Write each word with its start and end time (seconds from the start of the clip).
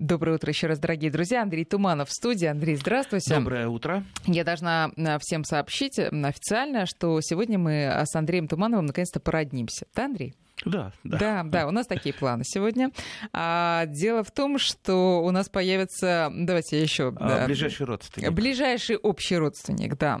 Доброе 0.00 0.34
утро 0.34 0.50
еще 0.50 0.66
раз, 0.66 0.80
дорогие 0.80 1.08
друзья. 1.08 1.42
Андрей 1.42 1.64
Туманов 1.64 2.08
в 2.08 2.12
студии. 2.12 2.46
Андрей, 2.46 2.74
здравствуйте. 2.74 3.32
Доброе 3.32 3.68
утро. 3.68 4.04
Я 4.26 4.42
должна 4.42 4.90
э, 4.96 5.18
всем 5.20 5.44
сообщить 5.44 6.00
э, 6.00 6.08
официально, 6.08 6.84
что 6.86 7.20
сегодня 7.20 7.60
мы 7.60 7.72
э, 7.72 8.04
с 8.04 8.14
Андреем 8.16 8.48
Тумановым 8.48 8.86
наконец-то 8.86 9.20
породнимся. 9.20 9.86
Да, 9.94 10.06
Андрей? 10.06 10.34
Да, 10.64 10.92
да. 11.04 11.18
Да, 11.18 11.42
да, 11.44 11.68
у 11.68 11.70
нас 11.70 11.86
такие 11.86 12.12
планы 12.12 12.42
сегодня. 12.44 12.90
А, 13.32 13.86
дело 13.86 14.24
в 14.24 14.32
том, 14.32 14.58
что 14.58 15.22
у 15.22 15.30
нас 15.30 15.48
появится, 15.48 16.32
давайте 16.34 16.78
я 16.78 16.82
еще... 16.82 17.14
А, 17.16 17.28
да, 17.28 17.46
ближайший 17.46 17.86
родственник. 17.86 18.32
Ближайший 18.32 18.96
общий 18.96 19.36
родственник, 19.36 19.96
да, 19.96 20.20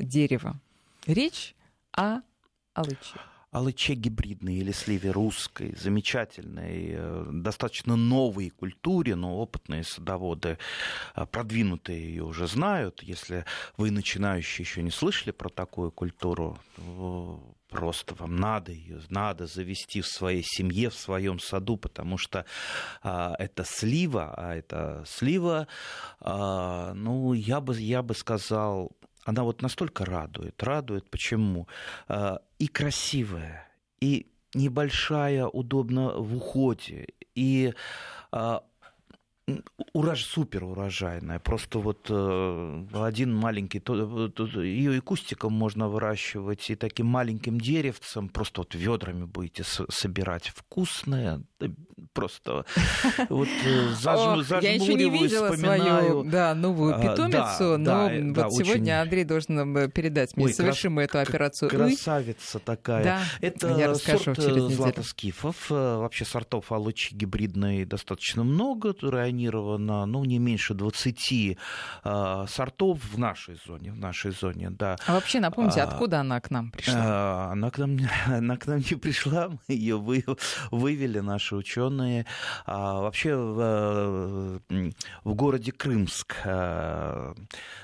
дерево. 0.00 0.58
Речь 1.06 1.54
о 1.92 2.22
алыче 2.74 3.20
алыче 3.52 3.94
гибридной 3.94 4.56
или 4.56 4.72
сливе 4.72 5.10
русской, 5.10 5.76
замечательной, 5.76 6.94
э, 6.94 7.26
достаточно 7.30 7.96
новой 7.96 8.48
культуре, 8.50 9.14
но 9.14 9.36
опытные 9.36 9.84
садоводы, 9.84 10.58
э, 11.14 11.26
продвинутые 11.26 12.02
ее 12.02 12.24
уже 12.24 12.48
знают. 12.48 13.02
Если 13.02 13.44
вы 13.76 13.90
начинающие 13.90 14.64
еще 14.64 14.82
не 14.82 14.90
слышали 14.90 15.32
про 15.32 15.50
такую 15.50 15.92
культуру, 15.92 16.58
просто 17.68 18.14
вам 18.14 18.36
надо 18.36 18.72
ее, 18.72 19.00
надо 19.10 19.46
завести 19.46 20.00
в 20.00 20.06
своей 20.06 20.42
семье, 20.44 20.88
в 20.88 20.94
своем 20.94 21.38
саду, 21.38 21.76
потому 21.76 22.18
что 22.18 22.44
а, 23.02 23.34
это 23.38 23.64
слива, 23.64 24.34
а 24.36 24.54
это 24.54 25.04
слива, 25.06 25.66
а, 26.20 26.92
ну, 26.94 27.32
я 27.32 27.60
бы, 27.60 27.78
я 27.78 28.02
бы 28.02 28.14
сказал, 28.14 28.92
она 29.24 29.44
вот 29.44 29.62
настолько 29.62 30.04
радует. 30.04 30.62
Радует 30.62 31.08
почему? 31.08 31.68
А, 32.08 32.40
и 32.62 32.68
красивая, 32.68 33.66
и 34.00 34.28
небольшая, 34.54 35.46
удобно 35.46 36.12
в 36.16 36.36
уходе, 36.36 37.08
и 37.34 37.74
а, 38.30 38.62
урож, 39.92 40.24
супер 40.24 40.64
урожайная. 40.64 41.38
Просто 41.38 41.78
вот 41.78 42.06
э, 42.08 42.84
один 42.94 43.34
маленький, 43.34 43.80
то, 43.80 44.28
то, 44.28 44.62
ее 44.62 44.96
и 44.96 45.00
кустиком 45.00 45.52
можно 45.52 45.88
выращивать, 45.88 46.70
и 46.70 46.74
таким 46.74 47.06
маленьким 47.06 47.60
деревцем 47.60 48.28
просто 48.28 48.62
вот 48.62 48.74
ведрами 48.74 49.24
будете 49.24 49.64
собирать. 49.64 50.48
Вкусное, 50.54 51.42
просто 52.12 52.64
вот 53.28 53.48
э, 53.64 53.88
заж, 54.00 54.52
О, 54.52 54.60
Я 54.60 54.74
еще 54.74 54.94
не 54.94 55.10
видела 55.10 55.54
свою 55.54 56.24
да, 56.24 56.54
новую 56.54 56.94
а, 56.96 56.98
питомицу, 56.98 57.78
но 57.78 58.10
вот 58.34 58.52
сегодня. 58.54 59.00
Андрей 59.02 59.24
должен 59.24 59.76
э, 59.76 59.88
передать 59.88 60.36
мне, 60.36 60.48
совершим 60.48 60.98
эту 60.98 61.18
операцию. 61.18 61.70
Красавица 61.70 62.58
такая. 62.58 63.20
Это 63.40 63.94
сорт 63.94 64.40
златоскифов. 64.40 65.70
Вообще 65.70 66.24
сортов 66.24 66.72
алычи 66.72 67.14
гибридной 67.14 67.84
достаточно 67.84 68.44
много, 68.44 68.94
районировано, 69.48 70.06
ну, 70.06 70.24
не 70.24 70.38
меньше 70.38 70.74
20 70.74 71.58
а, 72.04 72.46
сортов 72.46 72.98
в 73.12 73.18
нашей 73.18 73.58
зоне, 73.66 73.92
в 73.92 73.96
нашей 73.96 74.32
зоне, 74.32 74.70
да. 74.70 74.96
А 75.06 75.14
вообще 75.14 75.40
напомните, 75.40 75.80
а, 75.80 75.84
откуда 75.84 76.20
она 76.20 76.40
к 76.40 76.50
нам 76.50 76.70
пришла? 76.70 76.94
А, 76.96 77.52
она, 77.52 77.70
к 77.70 77.78
нам, 77.78 77.98
она 78.26 78.56
к 78.56 78.66
нам 78.66 78.78
не 78.78 78.96
пришла, 78.96 79.48
мы 79.68 79.74
ее 79.74 79.98
вы, 79.98 80.24
вывели, 80.70 81.20
наши 81.20 81.56
ученые. 81.56 82.26
А, 82.66 83.00
вообще 83.00 83.34
в, 83.34 84.60
в 85.24 85.34
городе 85.34 85.72
Крымск 85.72 86.36
а, 86.44 87.34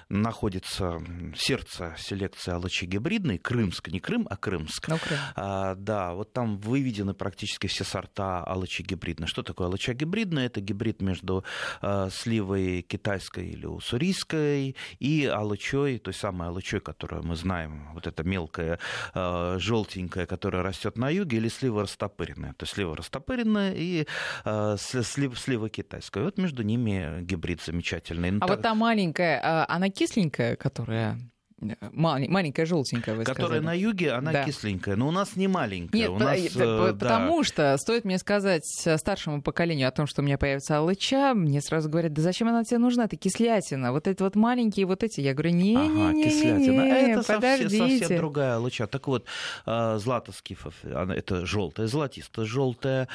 находится 0.09 1.01
сердце 1.37 1.95
селекции 1.99 2.53
алычи 2.53 2.85
гибридной, 2.85 3.39
Крымск, 3.39 3.89
не 3.89 4.01
Крым, 4.01 4.27
а 4.31 4.37
Крымск. 4.37 4.89
Ну, 4.89 4.99
Крым. 4.99 5.19
А, 5.37 5.75
да, 5.75 6.15
вот 6.15 6.33
там 6.33 6.59
выведены 6.59 7.15
практически 7.15 7.67
все 7.67 7.85
сорта 7.85 8.43
алычи 8.45 8.83
гибридной. 8.83 9.27
Что 9.27 9.43
такое 9.43 9.67
алыча 9.69 9.95
гибридная? 9.95 10.47
Это 10.47 10.61
гибрид 10.61 11.03
между 11.03 11.38
а, 11.81 12.09
сливой 12.11 12.83
китайской 12.83 13.49
или 13.49 13.67
уссурийской 13.67 14.77
и 14.99 15.27
алычой, 15.27 15.99
той 15.99 16.15
самой 16.15 16.49
алычой, 16.49 16.81
которую 16.81 17.25
мы 17.25 17.37
знаем, 17.37 17.89
вот 17.95 18.07
эта 18.07 18.25
мелкая 18.25 18.79
а, 19.15 19.59
желтенькая, 19.59 20.27
которая 20.27 20.63
растет 20.63 20.97
на 20.97 21.11
юге, 21.11 21.39
или 21.39 21.49
слива 21.49 21.83
растопыренная. 21.83 22.53
То 22.55 22.65
есть 22.65 22.75
слива 22.75 22.97
растопыренная 22.97 23.75
и 23.75 24.07
а, 24.45 24.77
слива, 24.77 25.37
слива 25.37 25.69
китайская. 25.69 26.25
Вот 26.25 26.39
между 26.39 26.63
ними 26.63 27.23
гибрид 27.23 27.63
замечательный. 27.63 28.37
А 28.37 28.41
так... 28.41 28.51
вот 28.51 28.63
та 28.63 28.75
маленькая, 28.75 29.67
она 29.69 29.89
кисленькая, 29.89 30.57
которая 30.57 31.19
маленькая 31.93 32.67
желтенькая, 32.67 33.15
вы 33.15 33.25
Которая 33.25 33.61
сказали. 33.61 33.65
на 33.65 33.75
юге, 33.75 34.13
она 34.13 34.33
да. 34.33 34.45
кисленькая. 34.45 34.97
Но 34.97 35.09
у 35.09 35.11
нас 35.11 35.37
не 35.37 35.49
маленькая. 35.49 35.99
Нет, 35.99 36.11
у 36.11 36.19
нас, 36.19 36.39
э, 36.39 36.95
потому 36.99 37.39
да. 37.39 37.45
что 37.45 37.77
стоит 37.79 38.05
мне 38.05 38.19
сказать 38.19 38.65
старшему 38.65 39.43
поколению 39.43 39.89
о 39.89 39.91
том, 39.91 40.07
что 40.07 40.23
у 40.23 40.25
меня 40.25 40.39
появится 40.39 40.79
алыча, 40.79 41.35
мне 41.35 41.61
сразу 41.61 41.89
говорят, 41.89 42.13
да 42.13 42.23
зачем 42.23 42.49
она 42.49 42.65
тебе 42.65 42.79
нужна? 42.79 43.09
Ты 43.09 43.17
кислятина. 43.17 43.93
Вот 43.93 44.07
эти 44.07 44.23
вот 44.23 44.37
маленькие 44.37 44.87
вот 44.87 45.03
эти. 45.03 45.21
Я 45.21 45.35
говорю, 45.35 45.51
не, 45.51 45.77
ага, 45.77 46.13
не, 46.13 46.25
кислятина. 46.25 46.83
Не, 46.83 47.13
это 47.13 47.23
подождите. 47.23 47.79
Совсем, 47.79 47.99
совсем 47.99 48.17
другая 48.19 48.57
алыча. 48.57 48.87
Так 48.87 49.09
вот, 49.09 49.25
а, 49.67 49.99
златоскифов, 49.99 50.75
это 50.85 51.47
желтая, 51.47 51.87
золотисто-желтая. 51.87 53.09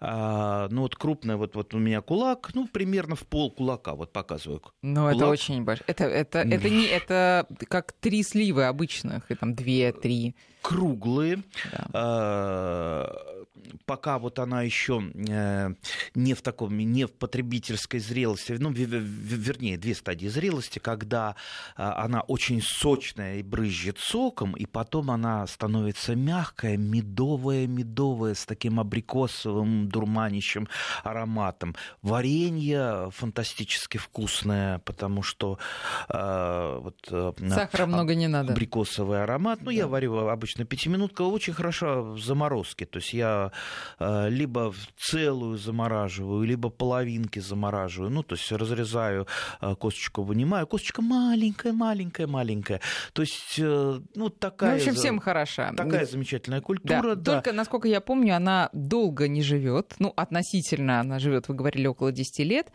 А, 0.00 0.68
ну 0.70 0.82
вот 0.82 0.96
крупная, 0.96 1.36
вот, 1.36 1.54
вот 1.54 1.74
у 1.74 1.78
меня 1.78 2.00
кулак, 2.00 2.50
ну 2.54 2.66
примерно 2.66 3.16
в 3.16 3.26
пол 3.26 3.50
кулака, 3.50 3.94
вот 3.94 4.12
показываю. 4.12 4.62
Ну 4.82 5.08
это 5.08 5.26
очень 5.26 5.62
большой. 5.64 5.84
Это, 5.86 6.04
это, 6.04 6.38
это 6.40 6.70
не, 6.70 6.86
это 6.86 7.46
как 7.68 7.89
три 7.92 8.22
сливы 8.22 8.64
обычных, 8.64 9.30
и 9.30 9.34
там 9.34 9.54
две-три. 9.54 10.34
Круглые. 10.62 11.42
Да. 11.92 13.12
Пока 13.86 14.18
вот 14.18 14.38
она 14.38 14.62
еще 14.62 15.02
э, 15.28 15.74
не 16.14 16.34
в 16.34 16.42
таком, 16.42 16.76
не 16.78 17.06
в 17.06 17.12
потребительской 17.12 18.00
зрелости, 18.00 18.52
ну, 18.58 18.70
вернее, 18.70 19.76
две 19.76 19.94
стадии 19.94 20.28
зрелости, 20.28 20.78
когда 20.78 21.36
а, 21.76 22.04
она 22.04 22.20
очень 22.22 22.62
сочная 22.62 23.36
и 23.38 23.42
брызжет 23.42 23.98
соком, 23.98 24.54
и 24.54 24.66
потом 24.66 25.10
она 25.10 25.46
становится 25.46 26.14
мягкая, 26.14 26.76
медовая, 26.76 27.66
медовая, 27.66 28.34
с 28.34 28.44
таким 28.46 28.80
абрикосовым 28.80 29.88
дурманящим 29.88 30.68
ароматом. 31.02 31.74
Варенье 32.02 33.10
фантастически 33.10 33.98
вкусное, 33.98 34.78
потому 34.80 35.22
что 35.22 35.58
э, 36.08 36.78
вот, 36.82 36.96
э, 37.10 37.32
Сахара 37.48 37.84
а, 37.84 37.86
много 37.86 38.14
не 38.14 38.28
надо. 38.28 38.52
Абрикосовый 38.52 39.22
аромат. 39.22 39.60
Ну, 39.60 39.66
да. 39.66 39.72
я 39.72 39.86
варю 39.86 40.28
обычно 40.28 40.64
пятиминутка, 40.64 41.22
очень 41.22 41.52
хорошо 41.52 42.02
в 42.02 42.20
заморозке. 42.20 42.86
То 42.86 42.98
есть 42.98 43.12
я 43.12 43.30
Э, 43.30 43.50
либо 43.98 44.72
целую 44.98 45.58
замораживаю, 45.58 46.44
либо 46.44 46.70
половинки 46.70 47.38
замораживаю. 47.38 48.10
Ну, 48.10 48.22
то 48.22 48.34
есть 48.34 48.50
разрезаю 48.52 49.26
э, 49.60 49.74
косточку, 49.74 50.22
вынимаю. 50.22 50.66
Косточка 50.66 51.02
маленькая, 51.02 51.72
маленькая, 51.72 52.26
маленькая. 52.26 52.80
То 53.12 53.22
есть, 53.22 53.58
э, 53.58 54.00
ну, 54.14 54.30
такая... 54.30 54.72
Ну, 54.72 54.76
в 54.78 54.80
общем, 54.80 54.94
всем 54.94 55.18
хороша. 55.18 55.72
Такая 55.76 56.06
замечательная 56.06 56.60
культура, 56.60 57.14
да. 57.14 57.14
да. 57.14 57.34
Только, 57.34 57.52
насколько 57.52 57.88
я 57.88 58.00
помню, 58.00 58.36
она 58.36 58.70
долго 58.72 59.28
не 59.28 59.42
живет. 59.42 59.94
Ну, 59.98 60.12
относительно 60.16 61.00
она 61.00 61.18
живет, 61.18 61.48
вы 61.48 61.54
говорили, 61.54 61.86
около 61.86 62.12
10 62.12 62.38
лет. 62.40 62.72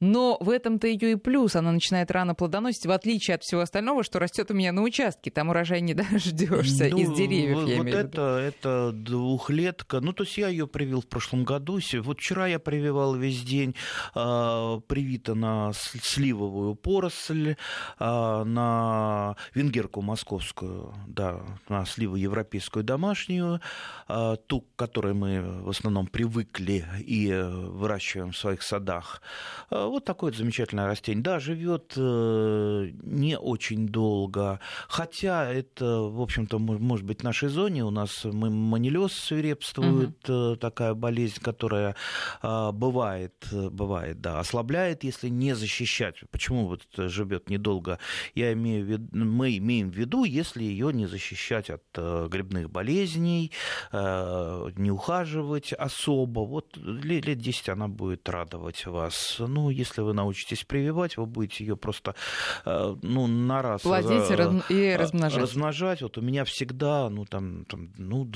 Но 0.00 0.38
в 0.40 0.50
этом-то 0.50 0.86
ее 0.86 1.12
и 1.12 1.16
плюс. 1.16 1.56
Она 1.56 1.72
начинает 1.72 2.10
рано 2.10 2.34
плодоносить, 2.34 2.86
в 2.86 2.90
отличие 2.90 3.34
от 3.34 3.42
всего 3.42 3.62
остального, 3.62 4.04
что 4.04 4.18
растет 4.18 4.50
у 4.50 4.54
меня 4.54 4.70
на 4.72 4.82
участке. 4.82 5.30
Там 5.30 5.48
урожай 5.48 5.80
не 5.80 5.94
дождешься 5.94 6.88
ну, 6.90 6.98
из 6.98 7.12
деревьев. 7.12 7.56
Вот, 7.56 7.68
я 7.68 7.78
вот 7.78 7.86
это, 7.88 8.38
это 8.38 8.92
двухлетка. 8.92 10.00
Ну, 10.00 10.12
то 10.12 10.22
есть 10.22 10.27
я 10.36 10.48
ее 10.48 10.66
привил 10.66 11.00
в 11.00 11.06
прошлом 11.06 11.44
году. 11.44 11.78
Вот 12.02 12.18
вчера 12.18 12.46
я 12.46 12.58
прививал 12.58 13.14
весь 13.14 13.42
день. 13.42 13.74
Э, 14.14 14.80
привита 14.86 15.34
на 15.34 15.72
сливовую 15.72 16.74
поросль, 16.74 17.56
э, 17.98 18.44
на 18.44 19.36
венгерку 19.54 20.02
московскую, 20.02 20.94
да, 21.06 21.40
на 21.68 21.86
сливу 21.86 22.16
европейскую 22.16 22.84
домашнюю, 22.84 23.60
э, 24.08 24.36
ту, 24.46 24.62
к 24.62 24.76
которой 24.76 25.14
мы 25.14 25.62
в 25.62 25.70
основном 25.70 26.06
привыкли 26.06 26.84
и 26.98 27.32
выращиваем 27.32 28.32
в 28.32 28.36
своих 28.36 28.62
садах. 28.62 29.22
Вот 29.70 30.04
такое 30.04 30.32
замечательное 30.32 30.86
растение. 30.86 31.22
Да, 31.22 31.38
живет 31.40 31.94
э, 31.96 32.90
не 33.02 33.38
очень 33.38 33.88
долго, 33.88 34.60
хотя 34.88 35.50
это, 35.50 35.84
в 36.02 36.20
общем-то, 36.20 36.58
может 36.58 37.06
быть, 37.06 37.20
в 37.20 37.24
нашей 37.24 37.48
зоне 37.48 37.84
у 37.84 37.90
нас 37.90 38.24
манилез 38.24 39.12
свирепствует. 39.12 40.17
Такая 40.60 40.94
болезнь, 40.94 41.40
которая 41.40 41.94
а, 42.42 42.72
бывает, 42.72 43.34
бывает, 43.52 44.20
да, 44.20 44.40
ослабляет, 44.40 45.04
если 45.04 45.28
не 45.28 45.54
защищать. 45.54 46.16
Почему 46.30 46.66
вот 46.66 46.82
живет 46.96 47.50
недолго? 47.50 47.98
Я 48.34 48.52
имею 48.52 48.84
в 48.84 48.88
виду, 48.88 49.08
мы 49.12 49.56
имеем 49.58 49.90
в 49.90 49.94
виду, 49.94 50.24
если 50.24 50.62
ее 50.62 50.92
не 50.92 51.06
защищать 51.06 51.70
от 51.70 51.84
э, 51.96 52.28
грибных 52.30 52.70
болезней, 52.70 53.52
не 53.92 54.90
ухаживать 54.90 55.72
особо. 55.72 56.40
Вот 56.40 56.76
лет 56.76 57.38
10 57.38 57.68
она 57.68 57.88
будет 57.88 58.28
радовать 58.28 58.86
вас. 58.86 59.36
Ну, 59.38 59.70
если 59.70 60.00
вы 60.02 60.14
научитесь 60.14 60.64
прививать, 60.64 61.16
вы 61.16 61.26
будете 61.26 61.64
ее 61.64 61.76
просто 61.76 62.14
э, 62.64 62.96
ну, 63.02 63.26
на 63.26 63.62
раз 63.62 63.82
Плодить 63.82 64.30
и 64.70 64.74
э, 64.74 64.96
размножать. 64.96 65.42
размножать. 65.42 66.02
Вот 66.02 66.18
у 66.18 66.20
меня 66.20 66.44
всегда 66.44 67.08
ну, 67.10 67.24
там, 67.24 67.64
там, 67.64 67.92
ну, 67.96 68.28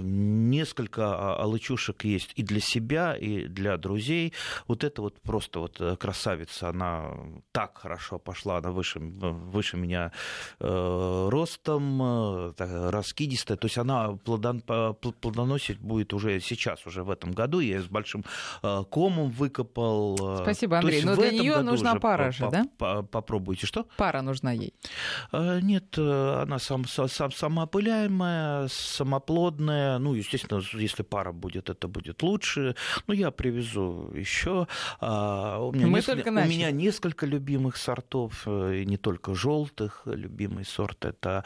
несколько 0.00 0.89
несколько 0.90 1.34
алычушек 1.36 2.04
есть 2.04 2.32
и 2.36 2.42
для 2.42 2.60
себя, 2.60 3.14
и 3.14 3.46
для 3.46 3.76
друзей. 3.76 4.32
Вот 4.66 4.84
это 4.84 5.02
вот 5.02 5.20
просто 5.20 5.60
вот 5.60 5.80
красавица, 5.98 6.68
она 6.68 7.12
так 7.52 7.78
хорошо 7.78 8.18
пошла, 8.18 8.58
она 8.58 8.70
выше, 8.70 8.98
выше 9.00 9.76
меня 9.76 10.12
э, 10.58 11.28
ростом, 11.30 12.52
так, 12.56 12.68
раскидистая, 12.92 13.56
то 13.56 13.66
есть 13.66 13.78
она 13.78 14.12
плодон, 14.24 14.62
плодоносить 14.62 15.78
будет 15.78 16.12
уже 16.12 16.40
сейчас, 16.40 16.86
уже 16.86 17.02
в 17.02 17.10
этом 17.10 17.32
году. 17.32 17.60
Я 17.60 17.76
ее 17.76 17.82
с 17.82 17.86
большим 17.86 18.24
комом 18.62 19.30
выкопал. 19.30 20.38
Спасибо, 20.42 20.78
Андрей. 20.78 21.02
Но 21.04 21.16
для 21.16 21.30
нее 21.30 21.60
нужна 21.62 21.94
пара 21.96 22.32
же, 22.32 22.48
да? 22.50 23.02
Попробуйте. 23.02 23.66
Что? 23.66 23.86
Пара 23.96 24.22
нужна 24.22 24.52
ей. 24.52 24.72
Нет, 25.32 25.98
она 25.98 26.58
сам, 26.58 26.84
сам, 26.86 27.30
самоопыляемая, 27.30 28.68
самоплодная. 28.68 29.98
Ну, 29.98 30.14
естественно, 30.14 30.60
если 30.82 31.02
пара 31.02 31.32
будет, 31.32 31.70
это 31.70 31.88
будет 31.88 32.22
лучше. 32.22 32.74
Ну, 33.06 33.14
я 33.14 33.30
привезу 33.30 34.10
еще. 34.14 34.66
А, 35.00 35.58
у 35.58 35.72
меня, 35.72 35.86
Мы 35.86 35.98
несколько, 35.98 36.28
у 36.28 36.32
меня 36.32 36.70
несколько 36.70 37.26
любимых 37.26 37.76
сортов, 37.76 38.42
э, 38.46 38.80
и 38.82 38.86
не 38.86 38.96
только 38.96 39.34
желтых. 39.34 40.02
Любимый 40.04 40.64
сорт 40.64 41.04
это 41.04 41.44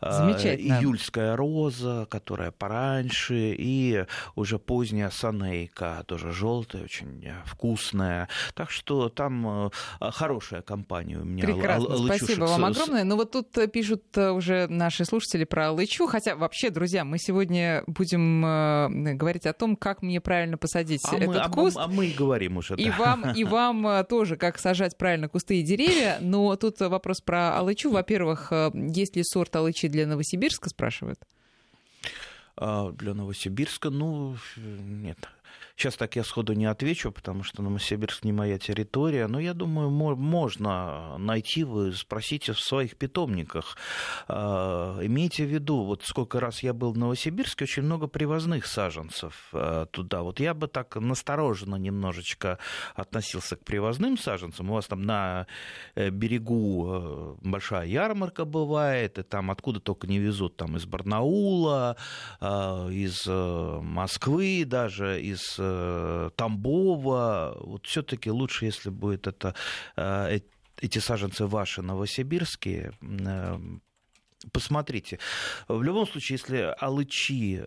а, 0.00 0.30
июльская 0.30 1.36
роза, 1.36 2.06
которая 2.10 2.50
пораньше, 2.50 3.54
и 3.56 4.06
уже 4.34 4.58
поздняя 4.58 5.10
санейка, 5.10 6.04
тоже 6.06 6.32
желтая, 6.32 6.84
очень 6.84 7.28
вкусная. 7.44 8.28
Так 8.54 8.70
что 8.70 9.08
там 9.08 9.66
э, 9.66 9.70
хорошая 10.00 10.62
компания 10.62 11.18
у 11.18 11.24
меня. 11.24 11.44
Прекрасно, 11.44 11.96
спасибо 11.98 12.44
вам 12.44 12.64
огромное. 12.64 13.04
Ну 13.04 13.16
вот 13.16 13.32
тут 13.32 13.56
э, 13.58 13.68
пишут 13.68 14.16
уже 14.16 14.66
наши 14.68 15.04
слушатели 15.04 15.44
про 15.44 15.68
алычу, 15.68 16.06
хотя 16.06 16.36
вообще, 16.36 16.70
друзья, 16.70 17.04
мы 17.04 17.18
сегодня 17.18 17.82
будем 17.86 18.44
говорить 18.90 19.46
о 19.46 19.52
том, 19.52 19.76
как 19.76 20.02
мне 20.02 20.20
правильно 20.20 20.58
посадить 20.58 21.02
а 21.04 21.16
этот 21.16 21.48
мы, 21.48 21.52
куст. 21.52 21.76
А, 21.76 21.84
а 21.84 21.88
мы 21.88 22.06
и 22.06 22.12
говорим 22.12 22.56
уже. 22.56 22.74
И 22.76 22.90
да. 22.90 22.96
вам, 22.96 23.32
и 23.36 23.44
вам 23.44 23.86
э, 23.86 24.04
тоже, 24.04 24.36
как 24.36 24.58
сажать 24.58 24.96
правильно 24.96 25.28
кусты 25.28 25.60
и 25.60 25.62
деревья. 25.62 26.18
Но 26.20 26.54
тут 26.56 26.80
вопрос 26.80 27.20
про 27.20 27.56
алычу. 27.56 27.90
Во-первых, 27.90 28.52
есть 28.72 29.16
ли 29.16 29.22
сорт 29.24 29.54
алычи 29.56 29.88
для 29.88 30.06
Новосибирска, 30.06 30.68
спрашивают? 30.68 31.20
А, 32.56 32.92
для 32.92 33.14
Новосибирска, 33.14 33.90
ну, 33.90 34.36
нет. 34.56 35.18
Сейчас 35.76 35.96
так 35.96 36.14
я 36.14 36.22
сходу 36.22 36.52
не 36.52 36.66
отвечу, 36.66 37.10
потому 37.10 37.42
что 37.42 37.60
Новосибирск 37.60 38.24
не 38.24 38.32
моя 38.32 38.58
территория, 38.58 39.26
но 39.26 39.40
я 39.40 39.54
думаю, 39.54 39.90
можно 39.90 41.18
найти, 41.18 41.64
вы 41.64 41.92
спросите 41.92 42.52
в 42.52 42.60
своих 42.60 42.96
питомниках. 42.96 43.76
А, 44.28 45.00
имейте 45.02 45.44
в 45.44 45.48
виду, 45.48 45.82
вот 45.82 46.04
сколько 46.04 46.38
раз 46.38 46.62
я 46.62 46.72
был 46.72 46.92
в 46.92 46.98
Новосибирске, 46.98 47.64
очень 47.64 47.82
много 47.82 48.06
привозных 48.06 48.66
саженцев 48.66 49.48
а, 49.52 49.86
туда. 49.86 50.22
Вот 50.22 50.38
я 50.38 50.54
бы 50.54 50.68
так 50.68 50.94
настороженно 50.94 51.74
немножечко 51.74 52.58
относился 52.94 53.56
к 53.56 53.64
привозным 53.64 54.16
саженцам. 54.16 54.70
У 54.70 54.74
вас 54.74 54.86
там 54.86 55.02
на 55.02 55.48
э, 55.96 56.10
берегу 56.10 56.86
э, 56.88 57.34
большая 57.42 57.86
ярмарка 57.86 58.44
бывает, 58.44 59.18
и 59.18 59.24
там 59.24 59.50
откуда 59.50 59.80
только 59.80 60.06
не 60.06 60.20
везут, 60.20 60.56
там 60.56 60.76
из 60.76 60.86
Барнаула, 60.86 61.96
из 62.40 63.24
э, 63.26 63.80
Москвы 63.82 64.64
даже, 64.64 65.20
из 65.20 65.58
Э, 65.64 66.30
Тамбова. 66.36 67.56
Вот 67.60 67.86
все-таки 67.86 68.30
лучше, 68.30 68.66
если 68.66 68.90
будет 68.90 69.26
это, 69.26 69.54
э, 69.96 70.40
эти 70.80 70.98
саженцы 70.98 71.46
ваши 71.46 71.82
новосибирские, 71.82 72.92
э, 73.00 73.58
посмотрите. 74.52 75.18
В 75.68 75.82
любом 75.82 76.06
случае, 76.06 76.38
если 76.40 76.74
алычи, 76.78 77.62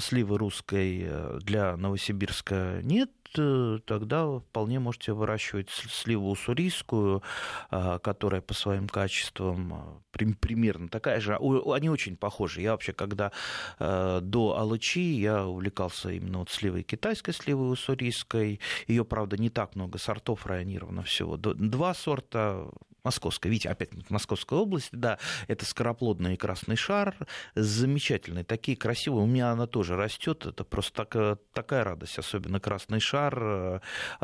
сливы 0.00 0.38
русской 0.38 1.08
для 1.40 1.76
Новосибирска 1.76 2.80
нет, 2.82 3.10
Э, 3.21 3.21
тогда 3.32 4.38
вполне 4.38 4.78
можете 4.78 5.12
выращивать 5.12 5.70
сливу 5.70 6.30
уссурийскую, 6.30 7.22
а, 7.70 7.98
которая 7.98 8.40
по 8.40 8.54
своим 8.54 8.88
качествам 8.88 9.74
а, 9.74 10.00
примерно 10.12 10.88
такая 10.88 11.20
же. 11.20 11.36
Они 11.36 11.88
очень 11.88 12.16
похожи. 12.16 12.60
Я 12.60 12.72
вообще, 12.72 12.92
когда 12.92 13.32
э, 13.78 14.20
до 14.22 14.58
алычи, 14.58 14.98
я 14.98 15.46
увлекался 15.46 16.10
именно 16.10 16.38
вот 16.38 16.50
сливой 16.50 16.82
китайской, 16.82 17.32
сливой 17.32 17.72
уссурийской. 17.72 18.60
Ее, 18.86 19.04
правда, 19.04 19.36
не 19.36 19.50
так 19.50 19.74
много 19.74 19.98
сортов 19.98 20.46
районировано 20.46 21.02
всего. 21.02 21.36
Два 21.36 21.94
сорта 21.94 22.68
Московская, 23.04 23.48
видите, 23.48 23.68
опять 23.68 23.90
Московская 24.10 24.60
область, 24.60 24.90
да, 24.92 25.18
это 25.48 25.64
скороплодный 25.64 26.36
красный 26.36 26.76
шар, 26.76 27.16
замечательный, 27.56 28.44
такие 28.44 28.76
красивые, 28.76 29.24
у 29.24 29.26
меня 29.26 29.50
она 29.50 29.66
тоже 29.66 29.96
растет, 29.96 30.46
это 30.46 30.62
просто 30.62 31.04
так, 31.04 31.38
такая 31.52 31.82
радость, 31.82 32.18
особенно 32.18 32.60
красный 32.60 33.00
шар, 33.00 33.38
э, 33.42 33.80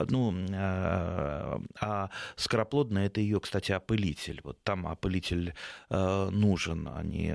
ну, 0.08 0.32
э, 0.32 1.58
а 1.80 2.10
скороплодная 2.36 3.06
это 3.06 3.20
ее, 3.20 3.40
кстати, 3.40 3.72
опылитель, 3.72 4.40
вот 4.44 4.62
там 4.62 4.86
опылитель 4.86 5.54
э, 5.90 6.28
нужен, 6.30 6.88
они 6.94 7.34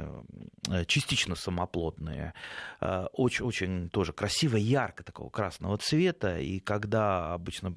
частично 0.88 1.36
самоплодные, 1.36 2.34
очень, 2.80 3.46
очень 3.46 3.90
тоже 3.90 4.14
красиво, 4.14 4.56
ярко 4.56 5.04
такого 5.04 5.30
красного 5.30 5.78
цвета, 5.78 6.40
и 6.40 6.60
когда 6.60 7.34
обычно 7.34 7.76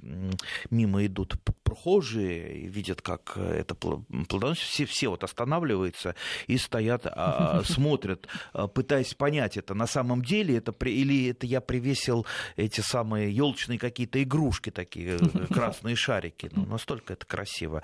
мимо 0.70 1.04
идут 1.04 1.34
прохожие 1.64 2.60
и 2.60 2.68
видят, 2.68 3.02
как 3.02 3.36
это 3.56 3.75
плодоносит, 3.75 4.64
все, 4.64 4.87
все 4.87 5.08
вот 5.08 5.25
останавливаются 5.25 6.14
и 6.47 6.58
стоят, 6.58 7.06
а, 7.06 7.62
смотрят, 7.64 8.29
а, 8.53 8.67
пытаясь 8.67 9.14
понять, 9.14 9.56
это 9.56 9.75
на 9.75 9.87
самом 9.87 10.23
деле 10.23 10.56
это 10.56 10.75
или 10.87 11.29
это 11.31 11.47
я 11.47 11.61
привесил 11.61 12.26
эти 12.56 12.81
самые 12.81 13.31
елочные 13.31 13.79
какие-то 13.79 14.23
игрушки 14.23 14.70
такие, 14.70 15.19
э, 15.20 15.47
красные 15.53 15.97
шарики. 15.97 16.50
Ну, 16.53 16.67
настолько 16.67 17.14
это 17.14 17.26
красиво. 17.26 17.82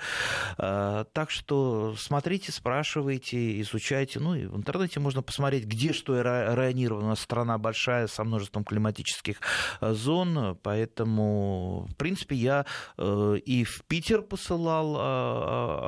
А, 0.59 1.05
так 1.13 1.31
что 1.31 1.95
смотрите, 1.99 2.53
спрашивайте, 2.53 3.61
изучайте. 3.61 4.21
Ну, 4.21 4.35
и 4.35 4.47
в 4.47 4.57
интернете 4.57 5.01
можно 5.01 5.23
посмотреть, 5.23 5.65
где 5.65 5.93
что 5.93 6.23
районировано. 6.23 7.15
Страна 7.15 7.59
большая, 7.59 8.07
со 8.07 8.25
множеством 8.25 8.65
климатических 8.65 9.41
зон, 9.81 10.57
поэтому, 10.63 11.87
в 11.91 11.97
принципе, 11.97 12.37
я 12.37 12.67
э, 12.99 13.37
и 13.45 13.65
в 13.65 13.83
Питер 13.87 14.23
посылал 14.23 14.97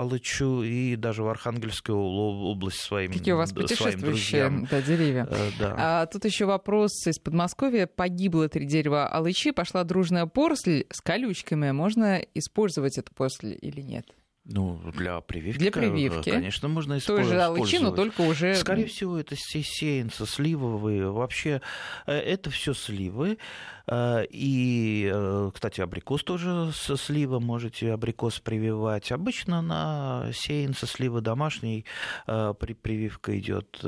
Алычу 0.01 0.63
и 0.63 0.97
даже 0.97 1.23
в 1.23 1.29
Архангельскую 1.29 1.99
область 1.99 2.81
своим 2.81 3.13
Какие 3.13 3.35
у 3.35 3.37
вас 3.37 3.53
путешествующие 3.53 4.67
да, 4.71 4.83
деревья. 4.83 5.27
Э, 5.31 5.51
да. 5.59 5.75
А, 5.77 6.07
тут 6.07 6.25
еще 6.25 6.47
вопрос 6.47 7.07
из 7.07 7.19
Подмосковья. 7.19 7.87
Погибло 7.87 8.49
три 8.49 8.67
дерева 8.67 9.07
Алычи, 9.07 9.51
пошла 9.51 9.85
дружная 9.85 10.27
поросль 10.27 10.85
с 10.91 11.01
колючками. 11.01 11.71
Можно 11.71 12.21
использовать 12.35 12.99
эту 12.99 13.15
поросль 13.15 13.57
или 13.61 13.81
нет? 13.81 14.07
Ну, 14.47 14.79
для 14.93 15.21
прививки, 15.23 15.59
для 15.59 15.73
прививки. 15.73 16.31
конечно, 16.31 16.69
можно 16.69 16.99
использовать. 16.99 17.33
Же 17.33 17.43
алычину, 17.43 17.95
только 17.95 18.21
уже... 18.21 18.55
Скорее 18.57 18.87
всего, 18.87 19.19
это 19.19 19.37
сеянцы, 19.37 20.27
сливовые. 20.27 21.11
Вообще, 21.11 21.63
э, 22.07 22.13
это 22.13 22.51
все 22.51 22.75
сливы. 22.75 23.39
Э, 23.87 24.25
и, 24.31 25.11
э, 25.13 25.51
кстати, 25.53 25.81
абрикос 25.81 26.25
тоже 26.25 26.73
со 26.73 26.97
слива 26.97 27.39
можете 27.39 27.93
абрикос 27.93 28.41
прививать. 28.41 29.13
Обычно 29.13 29.63
на 29.63 30.31
сеянца 30.33 30.87
слива 30.87 31.21
домашней 31.21 31.85
э, 32.27 32.55
при 32.59 32.75
прививка 32.75 33.39
идет. 33.39 33.79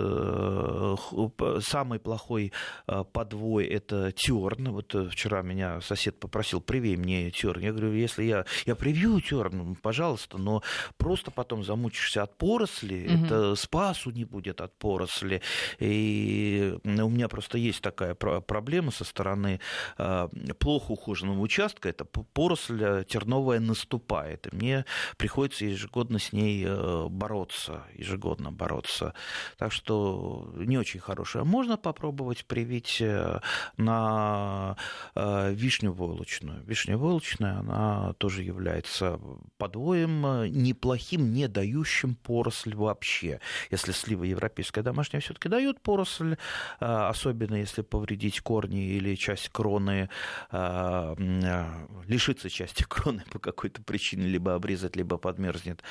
Самый 1.62 1.98
плохой 1.98 2.52
подвой 3.12 3.66
это 3.66 4.12
терн. 4.12 4.70
Вот 4.70 4.94
вчера 5.10 5.42
меня 5.42 5.80
сосед 5.80 6.18
попросил, 6.18 6.60
привей 6.60 6.96
мне 6.96 7.30
терн. 7.30 7.60
Я 7.60 7.72
говорю, 7.72 7.92
если 7.92 8.25
я, 8.25 8.44
я 8.64 8.75
привью 8.75 9.20
терн, 9.20 9.76
пожалуйста, 9.76 10.38
но 10.46 10.62
просто 10.96 11.30
потом 11.30 11.64
замучишься 11.64 12.22
от 12.22 12.38
поросли, 12.38 13.06
угу. 13.06 13.24
это 13.24 13.54
спасу 13.56 14.10
не 14.10 14.24
будет 14.24 14.60
от 14.60 14.72
поросли. 14.78 15.42
И 15.78 16.78
у 16.84 17.08
меня 17.08 17.28
просто 17.28 17.58
есть 17.58 17.82
такая 17.82 18.14
проблема 18.14 18.90
со 18.90 19.04
стороны 19.04 19.60
Э, 19.98 20.28
плохо 20.58 20.92
ухоженного 20.92 21.40
участка, 21.40 21.88
эта 21.88 22.04
поросль 22.04 22.82
э, 22.82 23.04
терновая 23.08 23.60
наступает. 23.60 24.46
И 24.52 24.56
мне 24.56 24.84
приходится 25.16 25.64
ежегодно 25.64 26.18
с 26.18 26.32
ней 26.32 26.64
э, 26.66 27.06
бороться, 27.08 27.84
ежегодно 27.94 28.52
бороться. 28.52 29.14
Так 29.58 29.72
что 29.72 30.52
не 30.56 30.78
очень 30.78 31.00
хорошая. 31.00 31.44
Можно 31.44 31.76
попробовать 31.76 32.44
привить 32.46 33.02
на 33.76 34.76
вишню 35.14 35.92
войлочную. 35.92 36.62
Вишня 36.64 36.96
войлочная, 36.96 37.58
она 37.58 38.14
тоже 38.14 38.42
является 38.42 39.20
подвоем 39.58 40.36
неплохим, 40.45 41.33
не 41.33 41.49
дающим 41.49 42.14
поросль 42.14 42.75
вообще. 42.75 43.40
Если 43.71 43.93
слива 43.93 44.25
европейская 44.25 44.83
домашняя 44.83 45.21
все-таки 45.21 45.49
дает 45.49 45.81
поросль, 45.81 46.37
особенно 46.78 47.55
если 47.55 47.83
повредить 47.83 48.40
корни 48.40 48.97
или 48.97 49.14
часть 49.14 49.49
кроны, 49.50 50.09
а, 50.50 51.14
лишиться 52.07 52.50
части 52.50 52.83
кроны 52.88 53.25
по 53.31 53.38
какой-то 53.38 53.83
причине, 53.83 54.26
либо 54.26 54.55
обрезать, 54.55 54.97
либо 54.97 55.16
подмерзнет, 55.16 55.83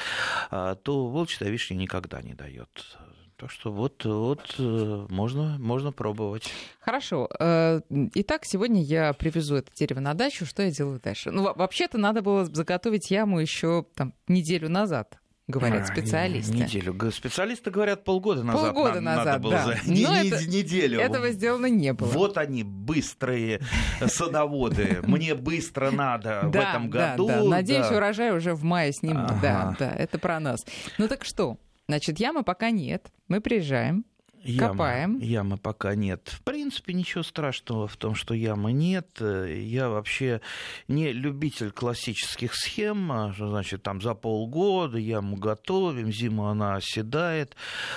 то 0.49 1.07
волчья 1.07 1.47
вишня 1.47 1.75
никогда 1.75 2.21
не 2.21 2.33
дает 2.33 2.97
Так 3.37 3.51
что 3.51 3.71
вот, 3.71 4.05
вот 4.05 4.55
э, 4.59 5.07
можно, 5.09 5.57
можно 5.59 5.91
пробовать. 5.91 6.49
Хорошо. 6.79 7.29
Э, 7.37 7.81
итак, 7.89 8.45
сегодня 8.45 8.81
я 8.81 9.11
привезу 9.11 9.55
это 9.55 9.71
дерево 9.75 9.99
на 9.99 10.13
дачу. 10.13 10.45
Что 10.45 10.63
я 10.63 10.71
делаю 10.71 11.01
дальше? 11.03 11.31
Ну, 11.31 11.53
вообще-то 11.53 11.97
надо 11.97 12.21
было 12.21 12.45
заготовить 12.45 13.11
яму 13.11 13.39
еще 13.39 13.85
там 13.95 14.13
неделю 14.27 14.69
назад 14.69 15.19
говорят 15.47 15.83
а, 15.83 15.85
специалисты. 15.85 16.53
Неделю. 16.53 17.11
Специалисты 17.11 17.69
говорят 17.69 18.03
полгода 18.03 18.43
назад. 18.43 18.73
Полгода 18.73 18.99
на, 18.99 19.17
назад, 19.17 19.25
надо 19.25 19.39
было 19.39 19.53
да. 19.53 19.65
За... 19.65 19.91
Не, 19.91 20.27
это, 20.27 20.47
неделю. 20.47 20.99
Этого 20.99 21.29
сделано 21.29 21.67
не 21.67 21.93
было. 21.93 22.07
Вот 22.07 22.37
они, 22.37 22.63
быстрые 22.63 23.61
садоводы. 24.05 25.01
Мне 25.03 25.35
быстро 25.35 25.91
надо 25.91 26.41
в 26.45 26.55
этом 26.55 26.89
году. 26.89 27.47
Надеюсь, 27.47 27.91
урожай 27.91 28.35
уже 28.35 28.55
в 28.55 28.63
мае 28.63 28.91
снимут. 28.91 29.39
Да, 29.41 29.75
да, 29.77 29.91
это 29.91 30.17
про 30.17 30.39
нас. 30.39 30.65
Ну 30.97 31.07
так 31.07 31.23
что? 31.23 31.57
Значит, 31.87 32.19
ямы 32.19 32.43
пока 32.43 32.71
нет. 32.71 33.11
Мы 33.27 33.41
приезжаем, 33.41 34.05
Ямы, 34.45 34.69
Копаем. 34.69 35.17
Ямы 35.19 35.57
пока 35.57 35.95
нет. 35.95 36.29
В 36.31 36.43
принципе, 36.43 36.93
ничего 36.93 37.23
страшного 37.23 37.87
в 37.87 37.97
том, 37.97 38.13
что 38.13 38.35
ямы 38.35 38.73
нет. 38.73 39.19
Я 39.19 39.89
вообще 39.89 40.39
не 40.87 41.11
любитель 41.11 41.71
классических 41.71 42.53
схем. 42.53 43.11
А, 43.11 43.33
значит, 43.35 43.81
там 43.81 44.01
за 44.01 44.13
полгода 44.13 44.99
яму 44.99 45.35
готовим, 45.35 46.11
зиму 46.11 46.47
она 46.47 46.75
оседает. 46.75 47.55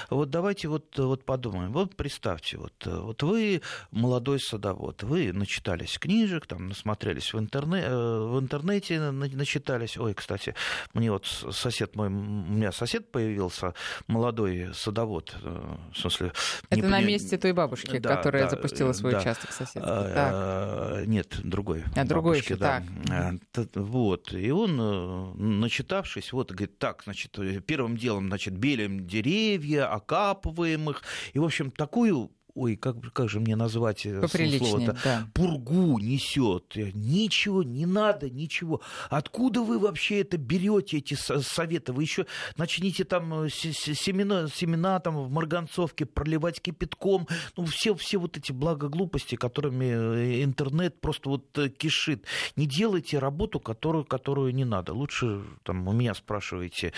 Вот 0.08 0.30
давайте 0.30 0.68
вот, 0.68 0.96
вот 0.96 1.24
подумаем. 1.24 1.70
Вот 1.72 1.96
представьте, 1.96 2.56
вот, 2.56 2.72
вот 2.86 3.22
вы 3.22 3.60
молодой 3.90 4.40
садовод, 4.40 5.02
вы 5.02 5.34
начитались 5.34 5.98
книжек, 5.98 6.46
там, 6.46 6.68
насмотрелись 6.68 7.34
в, 7.34 7.38
интернет, 7.38 7.84
э, 7.86 7.92
в 7.92 8.40
интернете, 8.40 9.10
начитались. 9.10 9.98
Ой, 9.98 10.14
кстати, 10.14 10.54
мне 10.94 11.12
вот 11.12 11.26
сосед 11.26 11.94
мой, 11.94 12.08
у 12.08 12.10
меня 12.10 12.72
сосед 12.72 13.10
появился, 13.10 13.74
молодой 14.06 14.70
садовод, 14.72 15.36
э, 15.42 15.76
в 15.92 15.98
смысле, 15.98 16.32
это 16.70 16.82
не, 16.82 16.88
на 16.88 17.00
месте 17.00 17.38
той 17.38 17.52
бабушки, 17.52 17.98
да, 17.98 18.16
которая 18.16 18.44
да, 18.44 18.50
запустила 18.50 18.92
свой 18.92 19.12
да. 19.12 19.20
участок 19.20 19.52
соседа. 19.52 19.86
А, 19.88 21.04
нет, 21.04 21.40
другой. 21.42 21.84
А 21.94 22.04
другой 22.04 22.38
еще, 22.38 22.56
да. 22.56 22.82
так. 23.52 23.68
Вот. 23.74 24.32
И 24.32 24.50
он, 24.50 24.78
э, 24.80 25.34
начитавшись, 25.36 26.32
вот, 26.32 26.50
говорит, 26.50 26.78
так, 26.78 27.02
значит, 27.04 27.38
первым 27.66 27.96
делом, 27.96 28.28
значит, 28.28 28.56
белим 28.56 29.06
деревья, 29.06 29.92
окапываем 29.92 30.90
их. 30.90 31.02
И, 31.32 31.38
в 31.38 31.44
общем, 31.44 31.70
такую 31.70 32.30
ой, 32.58 32.76
как, 32.76 32.96
как 33.12 33.28
же 33.28 33.40
мне 33.40 33.56
назвать 33.56 34.04
э, 34.04 34.26
слово-то, 34.26 34.96
да. 35.04 35.28
пургу 35.32 35.98
несет. 35.98 36.74
Ничего 36.94 37.62
не 37.62 37.86
надо, 37.86 38.28
ничего. 38.28 38.80
Откуда 39.10 39.62
вы 39.62 39.78
вообще 39.78 40.20
это 40.20 40.36
берете, 40.36 40.98
эти 40.98 41.14
советы? 41.14 41.92
Вы 41.92 42.02
еще 42.02 42.26
начните 42.56 43.04
там 43.04 43.44
э, 43.44 43.48
семена, 43.48 44.48
семена 44.48 44.98
там 45.00 45.16
в 45.16 45.30
марганцовке 45.30 46.04
проливать 46.06 46.60
кипятком. 46.60 47.28
Ну, 47.56 47.64
все, 47.66 47.94
все 47.94 48.18
вот 48.18 48.36
эти 48.36 48.52
благоглупости, 48.52 49.36
которыми 49.36 49.84
э, 49.84 50.42
интернет 50.42 51.00
просто 51.00 51.30
вот 51.30 51.58
кишит. 51.78 52.24
Не 52.56 52.66
делайте 52.66 53.18
работу, 53.18 53.60
которую, 53.60 54.04
которую 54.04 54.54
не 54.54 54.64
надо. 54.64 54.92
Лучше 54.92 55.42
там 55.62 55.86
у 55.86 55.92
меня 55.92 56.14
спрашиваете. 56.14 56.92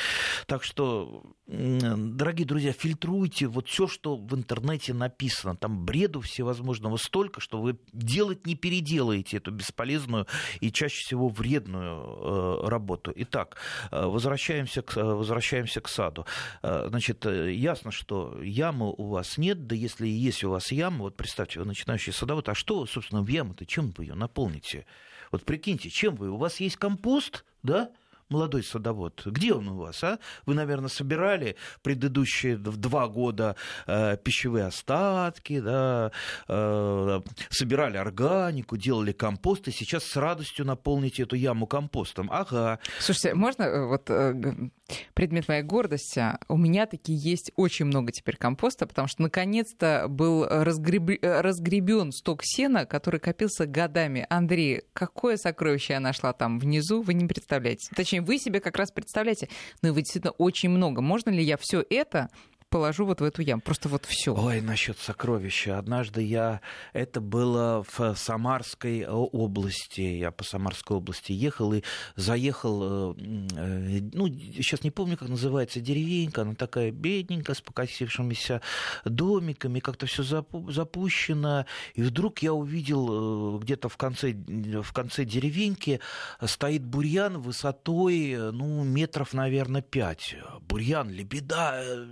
Так 0.47 0.65
что, 0.65 1.23
дорогие 1.47 2.47
друзья, 2.47 2.73
фильтруйте 2.73 3.47
вот 3.47 3.69
все, 3.69 3.87
что 3.87 4.17
в 4.17 4.35
интернете 4.35 4.95
написано 4.95 5.50
написано, 5.51 5.57
там 5.57 5.85
бреду 5.85 6.21
всевозможного 6.21 6.97
столько, 6.97 7.41
что 7.41 7.61
вы 7.61 7.79
делать 7.93 8.47
не 8.47 8.55
переделаете 8.55 9.39
эту 9.39 9.51
бесполезную 9.51 10.27
и 10.61 10.71
чаще 10.71 11.05
всего 11.05 11.29
вредную 11.29 12.65
э, 12.65 12.69
работу. 12.69 13.13
Итак, 13.17 13.57
э, 13.91 14.05
возвращаемся 14.05 14.83
к, 14.83 14.97
возвращаемся 14.97 15.81
к 15.81 15.89
саду. 15.89 16.27
Э, 16.63 16.87
значит, 16.89 17.25
ясно, 17.27 17.91
что 17.91 18.41
ямы 18.43 18.93
у 18.97 19.09
вас 19.09 19.39
нет, 19.39 19.67
да 19.67 19.75
если 19.75 20.07
есть 20.07 20.45
у 20.45 20.51
вас 20.51 20.73
яма, 20.73 20.99
вот 21.05 21.17
представьте, 21.17 21.61
вы 21.61 21.67
начинающий 21.67 22.13
садовод, 22.13 22.49
а 22.49 22.55
что, 22.55 22.87
собственно, 22.87 23.23
в 23.23 23.29
яму-то, 23.29 23.67
чем 23.67 23.91
вы 23.91 24.05
ее 24.05 24.15
наполните? 24.15 24.87
Вот 25.33 25.45
прикиньте, 25.45 25.91
чем 25.91 26.17
вы? 26.17 26.31
У 26.31 26.37
вас 26.37 26.61
есть 26.61 26.77
компост, 26.77 27.45
да? 27.63 27.91
Молодой 28.31 28.63
садовод, 28.63 29.23
где 29.27 29.53
он 29.53 29.69
у 29.69 29.77
вас, 29.77 30.03
а? 30.05 30.19
Вы, 30.47 30.55
наверное, 30.55 30.89
собирали 30.89 31.57
предыдущие 31.83 32.57
два 32.57 33.09
года 33.09 33.57
э, 33.87 34.17
пищевые 34.17 34.67
остатки, 34.67 35.61
да, 35.61 36.13
э, 36.49 37.21
собирали 37.51 37.97
органику, 37.97 38.77
делали 38.77 39.13
компост, 39.13 39.69
и 39.69 39.73
сейчас 39.73 40.05
с 40.05 40.17
радостью 40.17 40.65
наполните 40.65 41.25
эту 41.25 41.37
яму 41.37 41.67
компостом. 41.67 42.31
Ага. 42.31 42.79
Слушайте, 42.99 43.35
можно 43.35 43.65
э, 43.65 43.87
вот 43.87 44.09
э, 44.09 44.71
предмет 45.15 45.49
моей 45.49 45.63
гордости? 45.63 46.25
У 46.49 46.57
меня 46.57 46.87
таки 46.87 47.13
есть 47.13 47.53
очень 47.57 47.87
много 47.87 48.13
теперь 48.13 48.37
компоста, 48.37 48.87
потому 48.87 49.09
что 49.09 49.23
наконец-то 49.23 50.07
был 50.09 50.47
разгреб... 50.47 51.19
Разгребен 51.23 52.13
сток 52.13 52.41
сена, 52.45 52.87
который 52.87 53.21
копился 53.21 53.67
годами. 53.67 54.27
Андрей, 54.31 54.83
какое 54.93 55.37
сокровище 55.37 55.95
я 55.95 56.01
нашла 56.01 56.33
там 56.33 56.59
внизу, 56.59 57.03
вы 57.03 57.15
не 57.15 57.27
представляете. 57.27 57.89
Точнее, 57.95 58.21
вы 58.21 58.39
себе 58.39 58.61
как 58.61 58.77
раз 58.77 58.91
представляете, 58.91 59.49
и 59.83 59.87
вы 59.87 60.01
действительно 60.03 60.33
очень 60.33 60.71
много. 60.71 61.01
Можно 61.01 61.31
ли 61.31 61.43
я 61.43 61.57
все 61.57 61.85
это 61.89 62.29
положу 62.71 63.05
вот 63.05 63.21
в 63.21 63.25
эту 63.25 63.43
яму. 63.43 63.61
Просто 63.61 63.89
вот 63.89 64.07
все. 64.07 64.35
Ой, 64.35 64.61
насчет 64.61 64.99
сокровища. 64.99 65.79
Однажды 65.79 66.23
я... 66.23 66.61
Это 66.93 67.21
было 67.21 67.85
в 67.93 68.15
Самарской 68.15 69.07
области. 69.07 70.01
Я 70.01 70.31
по 70.31 70.45
Самарской 70.45 70.97
области 70.97 71.33
ехал 71.33 71.75
и 71.75 71.83
заехал... 72.15 73.13
Э, 73.13 73.15
э, 73.57 74.01
ну, 74.13 74.29
сейчас 74.29 74.85
не 74.85 74.91
помню, 74.91 75.17
как 75.17 75.29
называется 75.29 75.81
деревенька. 75.81 76.43
Она 76.43 76.55
такая 76.55 76.93
бедненькая, 76.93 77.57
с 77.57 77.61
покосившимися 77.61 78.63
домиками. 79.05 79.81
Как-то 79.81 80.07
все 80.07 80.23
запущено. 80.23 81.67
И 81.95 82.03
вдруг 82.03 82.39
я 82.39 82.55
увидел 82.55 83.57
э, 83.57 83.59
где-то 83.59 83.89
в 83.89 83.97
конце, 83.97 84.33
в 84.33 84.93
конце 84.93 85.25
деревеньки 85.25 86.01
стоит 86.45 86.85
бурьян 86.85 87.39
высотой, 87.39 88.37
ну, 88.53 88.85
метров, 88.85 89.35
наверное, 89.35 89.83
пять. 89.83 90.37
Бурьян, 90.61 91.11
лебеда, 91.11 92.07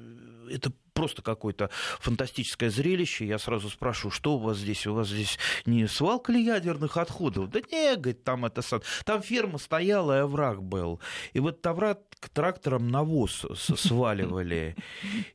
это 0.50 0.72
просто 0.98 1.22
какое-то 1.22 1.70
фантастическое 2.00 2.70
зрелище. 2.70 3.24
Я 3.24 3.38
сразу 3.38 3.70
спрашиваю, 3.70 4.10
что 4.10 4.34
у 4.34 4.38
вас 4.38 4.58
здесь? 4.58 4.84
У 4.86 4.94
вас 4.94 5.08
здесь 5.08 5.38
не 5.64 5.86
свалка 5.86 6.32
ли 6.32 6.44
ядерных 6.44 6.96
отходов? 6.96 7.50
Да 7.50 7.60
не, 7.70 7.94
говорит, 7.94 8.24
там 8.24 8.44
это... 8.44 8.62
Там 9.04 9.22
ферма 9.22 9.58
стояла, 9.58 10.18
и 10.18 10.22
овраг 10.22 10.60
был. 10.60 11.00
И 11.34 11.40
вот 11.40 11.64
овраг 11.66 12.00
к 12.20 12.28
тракторам 12.30 12.88
навоз 12.90 13.46
сваливали. 13.54 14.74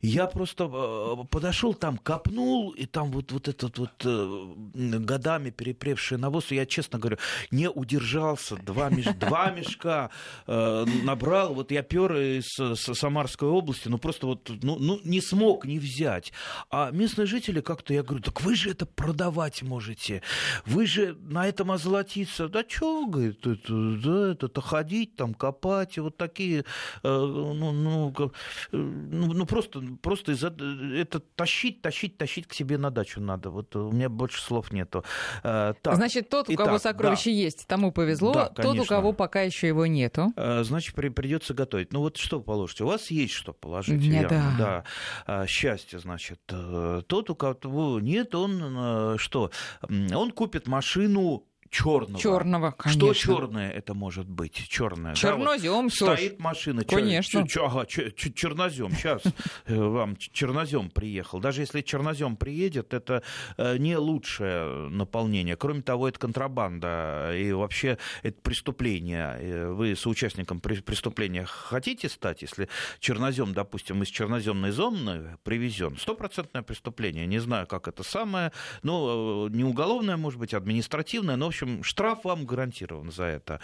Я 0.02 0.28
просто 0.28 0.70
э, 0.72 1.24
подошел 1.30 1.74
там, 1.74 1.98
копнул, 1.98 2.72
и 2.72 2.86
там 2.86 3.12
вот, 3.12 3.32
вот 3.32 3.48
этот 3.48 3.78
вот 3.78 3.92
э, 4.04 4.54
годами 5.00 5.50
перепревший 5.50 6.18
навоз, 6.18 6.52
я, 6.52 6.66
честно 6.66 7.00
говорю, 7.00 7.18
не 7.52 7.70
удержался. 7.70 8.58
Два, 8.58 8.90
меш... 8.90 9.06
Два 9.16 9.52
мешка 9.52 10.10
э, 10.46 10.86
набрал. 11.04 11.54
Вот 11.54 11.72
я 11.72 11.84
пер 11.84 12.14
из 12.16 12.50
Самарской 12.76 13.48
области, 13.48 13.88
ну 13.88 13.98
просто 13.98 14.28
вот 14.28 14.52
ну, 14.62 14.78
ну, 14.78 15.00
не 15.06 15.22
смог 15.22 15.53
мог 15.54 15.66
не 15.66 15.80
взять. 15.80 16.34
А 16.70 16.92
местные 16.92 17.26
жители 17.26 17.62
как-то, 17.62 17.94
я 17.94 18.04
говорю, 18.04 18.24
так 18.24 18.42
вы 18.42 18.56
же 18.56 18.72
это 18.72 18.86
продавать 18.86 19.62
можете, 19.62 20.22
вы 20.66 20.86
же 20.86 21.16
на 21.22 21.48
этом 21.48 21.72
озолотиться. 21.72 22.48
Да 22.48 22.64
что, 22.68 23.06
говорит, 23.06 23.46
это, 23.46 23.74
да, 24.04 24.32
это 24.32 24.62
ходить, 24.62 25.16
там, 25.16 25.34
копать, 25.34 25.98
и 25.98 26.00
вот 26.00 26.18
такие, 26.18 26.60
э, 26.60 26.64
ну, 27.04 27.72
ну, 27.72 28.14
э, 28.18 28.30
ну, 28.72 29.34
ну 29.34 29.46
просто, 29.46 29.82
просто 30.02 30.32
из 30.32 30.44
это 30.44 31.20
тащить, 31.36 31.82
тащить, 31.82 32.18
тащить 32.18 32.48
к 32.48 32.54
себе 32.54 32.78
на 32.78 32.90
дачу 32.90 33.22
надо. 33.22 33.50
Вот 33.50 33.76
у 33.76 33.92
меня 33.92 34.10
больше 34.10 34.42
слов 34.42 34.72
нету. 34.72 35.04
Э, 35.44 35.74
так, 35.82 35.96
Значит, 35.96 36.30
тот, 36.30 36.50
у 36.50 36.54
итак, 36.54 36.66
кого 36.66 36.80
сокровище 36.80 37.30
да. 37.30 37.38
есть, 37.38 37.68
тому 37.68 37.92
повезло, 37.92 38.34
да, 38.34 38.50
тот, 38.50 38.80
у 38.80 38.86
кого 38.86 39.14
пока 39.14 39.42
еще 39.42 39.68
его 39.68 39.86
нету. 39.86 40.34
Значит, 40.36 40.96
при, 40.96 41.10
придется 41.10 41.54
готовить. 41.54 41.94
Ну 41.94 42.00
вот 42.00 42.18
что 42.18 42.42
положите? 42.42 42.84
У 42.84 42.88
вас 42.88 43.12
есть 43.12 43.34
что 43.34 43.54
положить? 43.54 44.02
Нет, 44.02 44.30
да. 44.30 44.84
да 45.26 45.43
счастья, 45.48 46.00
значит. 46.00 46.42
Э, 46.50 47.02
тот, 47.08 47.30
у 47.30 47.36
кого 47.36 48.00
нет, 48.00 48.36
он 48.36 48.62
э, 48.62 49.18
что? 49.18 49.52
Он 49.90 50.32
купит 50.32 50.68
машину 50.68 51.46
черного. 51.74 52.20
Черного, 52.20 52.72
конечно. 52.72 53.00
Что 53.00 53.14
черное 53.14 53.72
это 53.72 53.94
может 53.94 54.30
быть? 54.30 54.68
Черное. 54.70 55.16
Чернозем, 55.16 55.90
да, 55.90 56.06
вот 56.06 56.18
Стоит 56.18 56.40
машина. 56.40 56.84
Конечно. 56.86 57.48
Чер, 57.48 57.64
ага, 57.64 57.86
чер, 57.86 58.14
чернозем. 58.14 58.92
Сейчас 58.92 59.24
э, 59.66 59.76
вам 59.76 60.16
чернозем 60.16 60.90
приехал. 60.92 61.40
Даже 61.40 61.62
если 61.62 61.82
чернозем 61.82 62.38
приедет, 62.38 62.94
это 62.94 63.24
э, 63.58 63.78
не 63.78 63.98
лучшее 63.98 64.90
наполнение. 64.90 65.56
Кроме 65.56 65.82
того, 65.82 66.08
это 66.08 66.20
контрабанда. 66.20 67.34
И 67.36 67.52
вообще 67.52 67.98
это 68.22 68.40
преступление. 68.42 69.38
Э, 69.40 69.68
вы 69.72 69.96
соучастником 69.96 70.60
преступления 70.60 71.46
хотите 71.46 72.08
стать, 72.08 72.44
если 72.44 72.70
чернозем, 73.00 73.54
допустим, 73.54 74.04
из 74.04 74.10
черноземной 74.10 74.72
зоны 74.72 75.38
привезен? 75.44 75.98
Стопроцентное 75.98 76.62
преступление. 76.62 77.26
Не 77.26 77.40
знаю, 77.40 77.66
как 77.66 77.88
это 77.88 78.04
самое. 78.04 78.52
Ну, 78.84 79.48
не 79.48 79.64
уголовное, 79.64 80.18
может 80.18 80.40
быть, 80.40 80.54
административное, 80.54 81.36
но, 81.36 81.46
в 81.46 81.48
общем, 81.50 81.63
общем, 81.64 81.84
штраф 81.84 82.24
вам 82.24 82.46
гарантирован 82.46 83.12
за 83.12 83.26
это. 83.26 83.60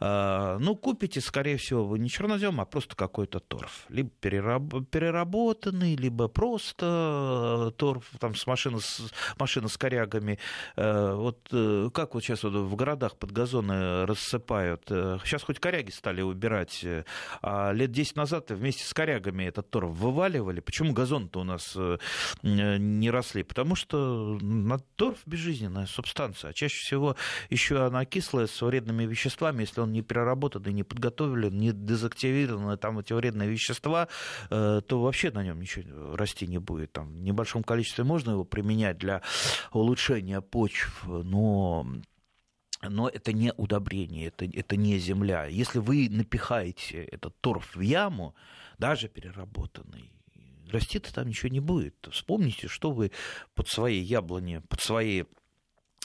А, 0.00 0.58
ну, 0.58 0.76
купите, 0.76 1.20
скорее 1.20 1.56
всего, 1.56 1.84
вы 1.84 1.98
не 1.98 2.08
чернозем, 2.08 2.60
а 2.60 2.64
просто 2.64 2.96
какой-то 2.96 3.40
торф. 3.40 3.84
Либо 3.88 4.10
переработанный, 4.20 5.96
либо 5.96 6.28
просто 6.28 7.72
торф 7.76 8.10
там, 8.18 8.34
с 8.34 8.46
машины, 8.46 8.80
с, 8.80 9.12
машина 9.38 9.68
с 9.68 9.76
корягами. 9.76 10.38
Э, 10.76 11.14
вот 11.14 11.48
э, 11.52 11.90
как 11.92 12.14
вот 12.14 12.22
сейчас 12.22 12.44
вот 12.44 12.54
в 12.54 12.74
городах 12.76 13.16
под 13.16 13.32
газоны 13.32 14.06
рассыпают. 14.06 14.84
Сейчас 14.86 15.42
хоть 15.42 15.58
коряги 15.58 15.90
стали 15.90 16.22
убирать, 16.22 16.84
а 17.42 17.72
лет 17.72 17.90
10 17.90 18.16
назад 18.16 18.50
вместе 18.50 18.84
с 18.84 18.94
корягами 18.94 19.44
этот 19.44 19.70
торф 19.70 19.90
вываливали. 19.90 20.60
Почему 20.60 20.92
газон-то 20.92 21.40
у 21.40 21.44
нас 21.44 21.76
не 22.42 23.10
росли? 23.10 23.42
Потому 23.42 23.74
что 23.74 24.38
торф 24.96 25.18
безжизненная 25.26 25.86
субстанция. 25.86 26.50
А 26.50 26.52
чаще 26.52 26.82
всего 26.82 27.16
еще 27.50 27.84
она 27.84 28.04
кислая 28.04 28.46
с 28.46 28.60
вредными 28.60 29.04
веществами. 29.04 29.62
Если 29.62 29.80
он 29.80 29.92
не 29.92 30.02
переработан 30.02 30.62
и 30.64 30.72
не 30.72 30.82
подготовлен, 30.82 31.56
не 31.58 31.72
дезактивирован, 31.72 32.78
там 32.78 32.98
эти 32.98 33.12
вредные 33.12 33.48
вещества, 33.48 34.08
э, 34.50 34.80
то 34.86 35.02
вообще 35.02 35.30
на 35.30 35.44
нем 35.44 35.60
ничего 35.60 36.16
расти 36.16 36.46
не 36.46 36.58
будет. 36.58 36.92
Там 36.92 37.08
в 37.08 37.22
небольшом 37.22 37.62
количестве 37.62 38.04
можно 38.04 38.32
его 38.32 38.44
применять 38.44 38.98
для 38.98 39.22
улучшения 39.72 40.40
почв, 40.40 41.04
но 41.06 41.86
но 42.82 43.08
это 43.08 43.32
не 43.32 43.52
удобрение, 43.56 44.28
это, 44.28 44.44
это 44.44 44.76
не 44.76 44.98
земля. 44.98 45.46
Если 45.46 45.80
вы 45.80 46.08
напихаете 46.08 47.02
этот 47.02 47.34
торф 47.40 47.74
в 47.74 47.80
яму, 47.80 48.36
даже 48.78 49.08
переработанный, 49.08 50.12
расти-то 50.70 51.12
там 51.12 51.28
ничего 51.28 51.48
не 51.48 51.60
будет. 51.60 51.94
Вспомните, 52.10 52.68
что 52.68 52.92
вы 52.92 53.10
под 53.54 53.68
свои 53.68 53.98
яблони, 53.98 54.62
под 54.68 54.80
свои 54.80 55.24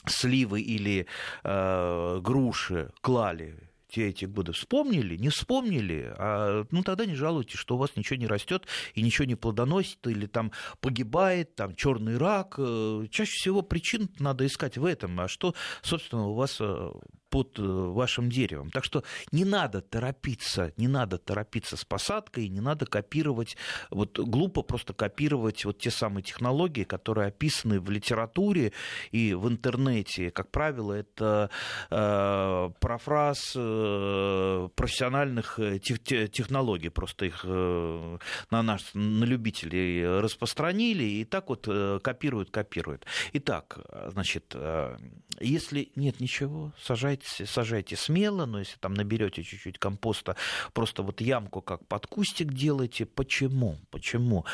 сливы 0.06 0.60
или 0.60 1.06
э, 1.42 2.20
груши 2.20 2.90
клали 3.00 3.58
те 3.94 4.08
эти 4.08 4.24
годы. 4.24 4.52
Вспомнили? 4.52 5.16
Не 5.16 5.28
вспомнили? 5.28 6.12
А, 6.18 6.64
ну, 6.70 6.82
тогда 6.82 7.06
не 7.06 7.14
жалуйтесь, 7.14 7.58
что 7.58 7.76
у 7.76 7.78
вас 7.78 7.94
ничего 7.94 8.16
не 8.16 8.26
растет 8.26 8.66
и 8.94 9.02
ничего 9.02 9.24
не 9.24 9.36
плодоносит, 9.36 10.04
или 10.06 10.26
там 10.26 10.50
погибает, 10.80 11.54
там 11.54 11.76
черный 11.76 12.16
рак. 12.18 12.56
Э, 12.58 13.06
чаще 13.10 13.32
всего 13.32 13.62
причин 13.62 14.10
надо 14.18 14.46
искать 14.46 14.78
в 14.78 14.84
этом. 14.84 15.20
А 15.20 15.28
что, 15.28 15.54
собственно, 15.82 16.26
у 16.26 16.34
вас 16.34 16.56
э, 16.60 16.90
под 17.34 17.58
э, 17.58 17.62
вашим 17.62 18.30
деревом. 18.30 18.70
Так 18.70 18.84
что 18.84 19.02
не 19.32 19.44
надо 19.44 19.80
торопиться, 19.80 20.72
не 20.76 20.86
надо 20.86 21.18
торопиться 21.18 21.76
с 21.76 21.84
посадкой, 21.84 22.48
не 22.48 22.60
надо 22.60 22.86
копировать, 22.86 23.56
вот 23.90 24.20
глупо 24.20 24.62
просто 24.62 24.92
копировать 24.92 25.64
вот 25.64 25.78
те 25.78 25.90
самые 25.90 26.22
технологии, 26.22 26.84
которые 26.84 27.26
описаны 27.26 27.80
в 27.80 27.90
литературе 27.90 28.72
и 29.10 29.34
в 29.34 29.48
интернете. 29.48 30.30
Как 30.30 30.52
правило, 30.52 30.92
это 30.92 31.50
э, 31.90 32.70
парафраз 32.78 33.54
э, 33.56 34.68
профессиональных 34.76 35.58
э, 35.58 35.80
технологий, 35.80 36.90
просто 36.90 37.26
их 37.26 37.40
э, 37.42 38.18
на 38.52 38.62
нас, 38.62 38.90
на 38.94 39.24
любителей 39.24 40.20
распространили, 40.20 41.02
и 41.02 41.24
так 41.24 41.48
вот 41.48 41.66
э, 41.66 41.98
копируют, 42.00 42.52
копируют. 42.52 43.06
Итак, 43.32 43.78
значит, 44.12 44.52
э, 44.54 44.96
если 45.40 45.90
нет 45.96 46.20
ничего, 46.20 46.72
сажайте 46.80 47.23
сажайте, 47.24 47.96
смело, 47.96 48.46
но 48.46 48.58
если 48.58 48.76
там 48.78 48.94
наберете 48.94 49.42
чуть-чуть 49.42 49.78
компоста, 49.78 50.36
просто 50.72 51.02
вот 51.02 51.20
ямку 51.20 51.62
как 51.62 51.86
под 51.86 52.06
кустик 52.06 52.52
делайте. 52.52 53.06
Почему? 53.06 53.78
Почему? 53.90 54.44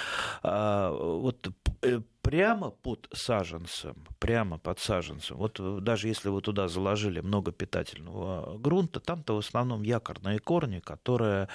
А, 0.43 0.91
вот 0.93 1.49
э, 1.83 2.01
прямо 2.31 2.71
под 2.71 3.09
саженцем, 3.13 3.97
прямо 4.21 4.57
под 4.57 4.79
саженцем, 4.79 5.37
вот 5.37 5.59
э, 5.59 5.79
даже 5.81 6.07
если 6.07 6.29
вы 6.29 6.41
туда 6.41 6.69
заложили 6.69 7.21
много 7.21 7.51
питательного 7.51 8.57
грунта, 8.57 9.01
там-то 9.01 9.35
в 9.35 9.39
основном 9.39 9.83
якорные 9.83 10.39
корни, 10.39 10.79
которые, 10.79 11.49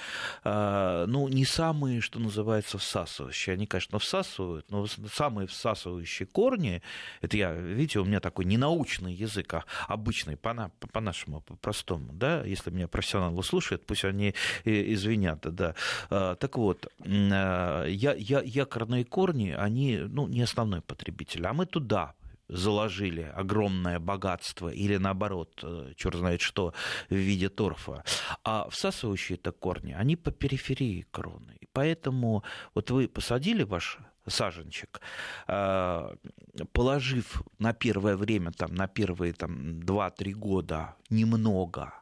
э, 0.44 1.04
ну, 1.08 1.28
не 1.28 1.46
самые, 1.46 2.02
что 2.02 2.18
называется, 2.18 2.76
всасывающие. 2.76 3.54
Они, 3.54 3.66
конечно, 3.66 3.98
всасывают, 3.98 4.70
но 4.70 4.86
самые 4.86 5.46
всасывающие 5.46 6.26
корни, 6.26 6.82
это 7.22 7.38
я, 7.38 7.54
видите, 7.54 8.00
у 8.00 8.04
меня 8.04 8.20
такой 8.20 8.44
ненаучный 8.44 9.14
язык, 9.14 9.54
а 9.54 9.64
обычный, 9.88 10.36
по-нашему, 10.36 11.40
по-простому, 11.40 12.12
да, 12.12 12.44
если 12.44 12.70
меня 12.70 12.86
профессионалы 12.86 13.42
слушают, 13.42 13.86
пусть 13.86 14.04
они 14.04 14.34
извинят, 14.64 15.40
да. 15.40 15.74
Э, 16.10 16.36
так 16.38 16.58
вот, 16.58 16.86
я, 17.06 17.84
я, 17.88 18.42
якорные 18.44 19.06
корни, 19.06 19.54
они, 19.56 19.96
ну, 19.96 20.28
не 20.28 20.42
основной 20.66 20.80
потребитель, 20.80 21.46
а 21.46 21.52
мы 21.52 21.66
туда 21.66 22.14
заложили 22.48 23.32
огромное 23.36 23.98
богатство 23.98 24.68
или 24.68 24.98
наоборот, 24.98 25.64
э, 25.64 25.92
черт 25.96 26.16
знает 26.16 26.40
что, 26.40 26.72
в 27.10 27.14
виде 27.14 27.48
торфа. 27.48 28.04
А 28.44 28.68
всасывающие-то 28.70 29.52
корни, 29.52 29.96
они 29.98 30.16
по 30.16 30.30
периферии 30.30 31.06
кроны. 31.10 31.56
И 31.60 31.66
поэтому 31.72 32.42
вот 32.74 32.90
вы 32.90 33.08
посадили 33.08 33.64
ваш 33.64 33.98
саженчик, 34.28 35.00
э, 35.48 36.16
положив 36.72 37.42
на 37.58 37.72
первое 37.72 38.16
время, 38.16 38.50
там, 38.50 38.74
на 38.74 38.86
первые 38.86 39.32
там, 39.32 39.80
2-3 39.80 40.34
года 40.34 40.94
немного 41.10 41.92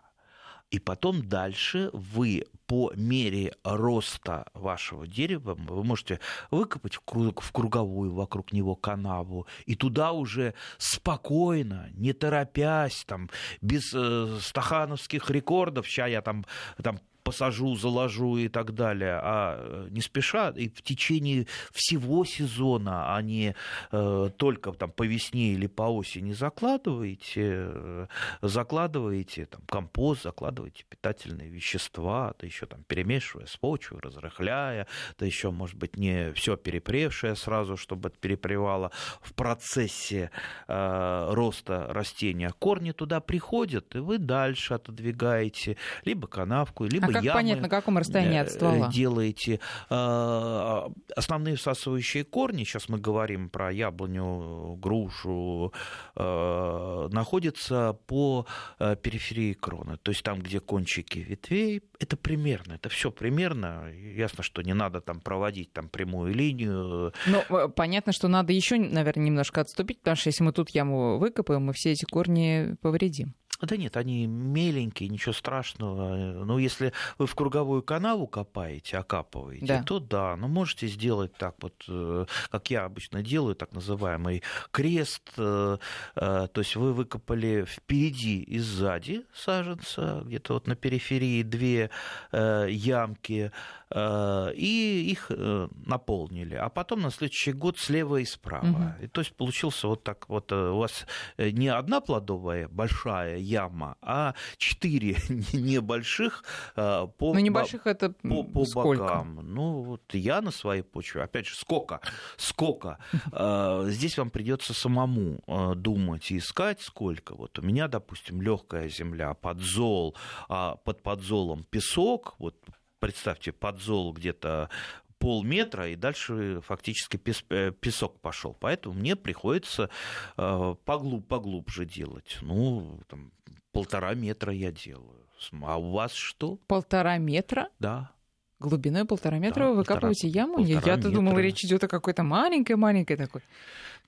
и 0.75 0.81
потом 0.81 1.23
дальше 1.29 1.89
вы 1.93 2.47
по 2.67 2.93
мере 2.97 3.55
роста 3.63 4.47
вашего 4.55 5.07
дерева 5.07 5.55
вы 5.55 5.85
можете 5.85 6.19
выкопать 6.51 6.97
в, 6.97 7.01
круг, 7.03 7.43
в 7.43 7.53
круговую 7.53 8.13
вокруг 8.13 8.51
него 8.51 8.75
канаву 8.75 9.47
и 9.67 9.77
туда 9.77 10.11
уже 10.11 10.55
спокойно, 10.79 11.91
не 11.93 12.13
торопясь, 12.13 13.05
там, 13.07 13.31
без 13.61 13.95
э, 13.95 14.37
стахановских 14.41 15.31
рекордов, 15.31 15.87
сейчас 15.87 16.11
я 16.11 16.23
там, 16.23 16.45
там 16.83 16.99
посажу, 17.25 17.75
заложу 17.75 18.37
и 18.37 18.49
так 18.49 18.75
далее, 18.75 19.19
а 19.21 19.57
э, 19.59 19.89
не 19.91 20.01
спеша 20.01 20.51
и 20.51 20.69
в 20.69 20.83
течение 20.83 21.47
всего 21.73 22.25
сезона, 22.25 23.17
а 23.17 23.23
не 23.23 23.55
э, 23.91 24.31
только 24.37 24.73
там 24.73 24.93
по 24.93 25.05
весне 25.05 25.55
или 25.55 25.67
по 25.67 25.85
осени 25.85 26.33
закладываете, 26.33 27.71
э, 27.73 28.07
закладываете 28.43 29.47
там 29.47 29.63
компост, 29.67 30.23
закладываете 30.23 30.85
питательные 30.89 31.49
вещества, 31.49 32.35
да 32.39 32.47
еще 32.47 32.67
там 32.67 32.85
перемешивая 32.85 33.47
с 33.47 33.57
почвой, 33.57 34.01
разрыхляя, 34.01 34.87
да 35.19 35.27
еще, 35.27 35.51
может 35.51 35.77
быть, 35.77 35.97
не 35.97 36.33
все 36.33 36.57
перепревшее 36.57 37.37
сразу, 37.37 37.77
чтобы 37.77 38.11
перепревало 38.11 38.91
в 39.23 39.33
процессе 39.33 40.31
э, 40.69 41.29
роста 41.33 41.87
растения. 41.89 42.53
Корни 42.59 42.93
туда 42.93 43.21
приходят, 43.21 43.97
и 43.97 43.99
вы 43.99 44.19
дальше 44.19 44.75
отодвигаете 44.75 45.79
либо 46.05 46.27
канавку, 46.27 46.85
либо 46.85 47.14
как 47.15 47.25
ямы 47.25 47.39
понять, 47.39 47.61
на 47.61 47.69
каком 47.69 47.99
расстоянии 47.99 48.39
от 48.39 48.51
ствола? 48.51 48.89
делаете. 48.89 49.61
А, 49.91 50.91
основные 51.17 51.57
всасывающие 51.57 52.25
корни, 52.25 52.65
сейчас 52.65 52.89
мы 52.89 52.99
говорим 52.99 53.49
про 53.49 53.73
яблоню, 53.73 54.77
грушу, 54.77 55.73
а, 56.17 57.09
находятся 57.09 57.97
по 58.07 58.47
периферии 58.79 59.55
кроны, 59.55 59.97
то 59.99 60.11
есть 60.11 60.23
там, 60.23 60.41
где 60.41 60.61
кончики 60.61 61.19
ветвей, 61.19 61.83
это 62.01 62.17
примерно, 62.17 62.75
это 62.75 62.89
все 62.89 63.11
примерно. 63.11 63.91
Ясно, 63.93 64.43
что 64.43 64.63
не 64.63 64.75
надо 64.75 65.01
там 65.01 65.21
проводить 65.21 65.73
там 65.73 65.89
прямую 65.89 66.35
линию. 66.35 67.13
Ну, 67.27 67.43
э, 67.49 67.69
понятно, 67.69 68.13
что 68.13 68.29
надо 68.29 68.53
еще, 68.53 68.77
наверное, 68.77 69.27
немножко 69.27 69.61
отступить, 69.61 70.01
потому 70.01 70.17
что 70.17 70.29
если 70.29 70.45
мы 70.45 70.53
тут 70.53 70.71
яму 70.71 71.19
выкопаем, 71.19 71.65
мы 71.65 71.73
все 71.73 71.93
эти 71.93 72.05
корни 72.05 72.77
повредим. 72.81 73.35
Да 73.67 73.77
нет, 73.77 73.97
они 73.97 74.27
меленькие, 74.27 75.09
ничего 75.09 75.33
страшного. 75.33 76.45
Ну, 76.45 76.59
если 76.59 76.93
вы 77.19 77.27
в 77.27 77.35
круговую 77.35 77.83
канаву 77.83 78.27
копаете, 78.27 78.99
окапываете, 78.99 79.67
да. 79.67 79.83
то 79.83 79.99
да, 80.01 80.37
но 80.37 80.49
можете 80.49 80.87
сделать 80.87 81.35
так 81.37 81.57
вот, 81.61 81.85
э, 81.89 82.27
как 82.51 82.71
я 82.71 82.85
обычно 82.85 83.23
делаю, 83.23 83.55
так 83.55 83.73
называемый 83.73 84.43
крест. 84.71 85.33
Э, 85.37 85.79
э, 86.17 86.49
то 86.53 86.61
есть 86.61 86.77
вы 86.77 86.93
выкопали 86.93 87.65
впереди 87.67 88.41
и 88.41 88.59
сзади 88.59 89.25
саженца, 89.35 90.23
где-то 90.25 90.55
вот 90.55 90.67
на 90.67 90.77
периферии 90.77 91.43
две 91.43 91.91
ямки, 92.33 93.53
и 93.95 95.09
их 95.11 95.31
наполнили. 95.31 96.55
А 96.55 96.69
потом 96.69 97.03
на 97.03 97.11
следующий 97.11 97.53
год 97.53 97.79
слева 97.79 98.17
и 98.17 98.25
справа. 98.25 98.97
Угу. 98.99 99.05
И, 99.05 99.07
то 99.09 99.21
есть 99.21 99.37
получился 99.37 99.89
вот 99.89 100.03
так 100.05 100.29
вот, 100.29 100.53
у 100.53 100.79
вас 100.79 101.07
не 101.39 101.69
одна 101.69 102.01
плодовая 102.01 102.69
большая 102.69 103.39
яма, 103.39 103.97
а 104.01 104.35
четыре 104.57 105.17
небольших 105.53 106.45
а, 106.77 107.07
по, 107.07 107.35
ну, 107.35 107.41
небольших 107.41 107.87
это 107.87 108.11
по, 108.11 108.43
по 108.43 108.65
сколько? 108.65 109.03
бокам. 109.03 109.41
Ну, 109.43 109.83
вот 109.83 110.15
я 110.15 110.41
на 110.41 110.51
своей 110.51 110.83
почве, 110.83 111.23
опять 111.23 111.47
же, 111.47 111.55
сколько, 111.55 112.01
сколько. 112.37 112.99
А, 113.33 113.85
здесь 113.89 114.19
вам 114.19 114.31
придется 114.31 114.75
самому 114.75 115.41
а, 115.47 115.75
думать 115.75 116.31
и 116.31 116.39
искать, 116.39 116.81
сколько. 116.81 117.35
Вот 117.35 117.59
у 117.59 117.63
меня, 117.63 117.89
допустим, 117.89 118.41
легкая 118.43 118.89
земля, 118.89 119.35
подзол, 119.35 120.17
под 120.49 121.03
подзолом 121.03 121.65
песок, 121.65 122.35
вот 122.39 122.57
представьте, 123.05 123.53
подзол 123.53 124.15
где-то 124.15 124.71
полметра, 125.19 125.91
и 125.91 125.95
дальше 125.95 126.63
фактически 126.67 127.19
песок 127.19 128.19
пошел. 128.21 128.57
Поэтому 128.59 128.95
мне 128.95 129.15
приходится 129.15 129.91
поглуб, 130.37 131.29
поглубже 131.29 131.85
делать. 131.85 132.39
Ну, 132.41 132.99
там, 133.09 133.31
полтора 133.73 134.15
метра 134.15 134.55
я 134.55 134.73
делаю. 134.73 135.27
А 135.63 135.79
у 135.79 135.91
вас 135.91 136.15
что? 136.15 136.57
Полтора 136.67 137.19
метра? 137.19 137.69
Да. 137.79 138.11
Глубиной 138.59 139.05
полтора 139.05 139.39
метра 139.39 139.65
да, 139.65 139.71
вы 139.71 139.77
выкапываете 139.77 140.29
яму? 140.29 140.61
Я-то 140.61 141.11
думала, 141.11 141.39
речь 141.41 141.63
идет 141.63 141.85
о 141.85 141.89
какой-то 141.89 142.23
маленькой-маленькой 142.23 143.19
такой. 143.19 143.43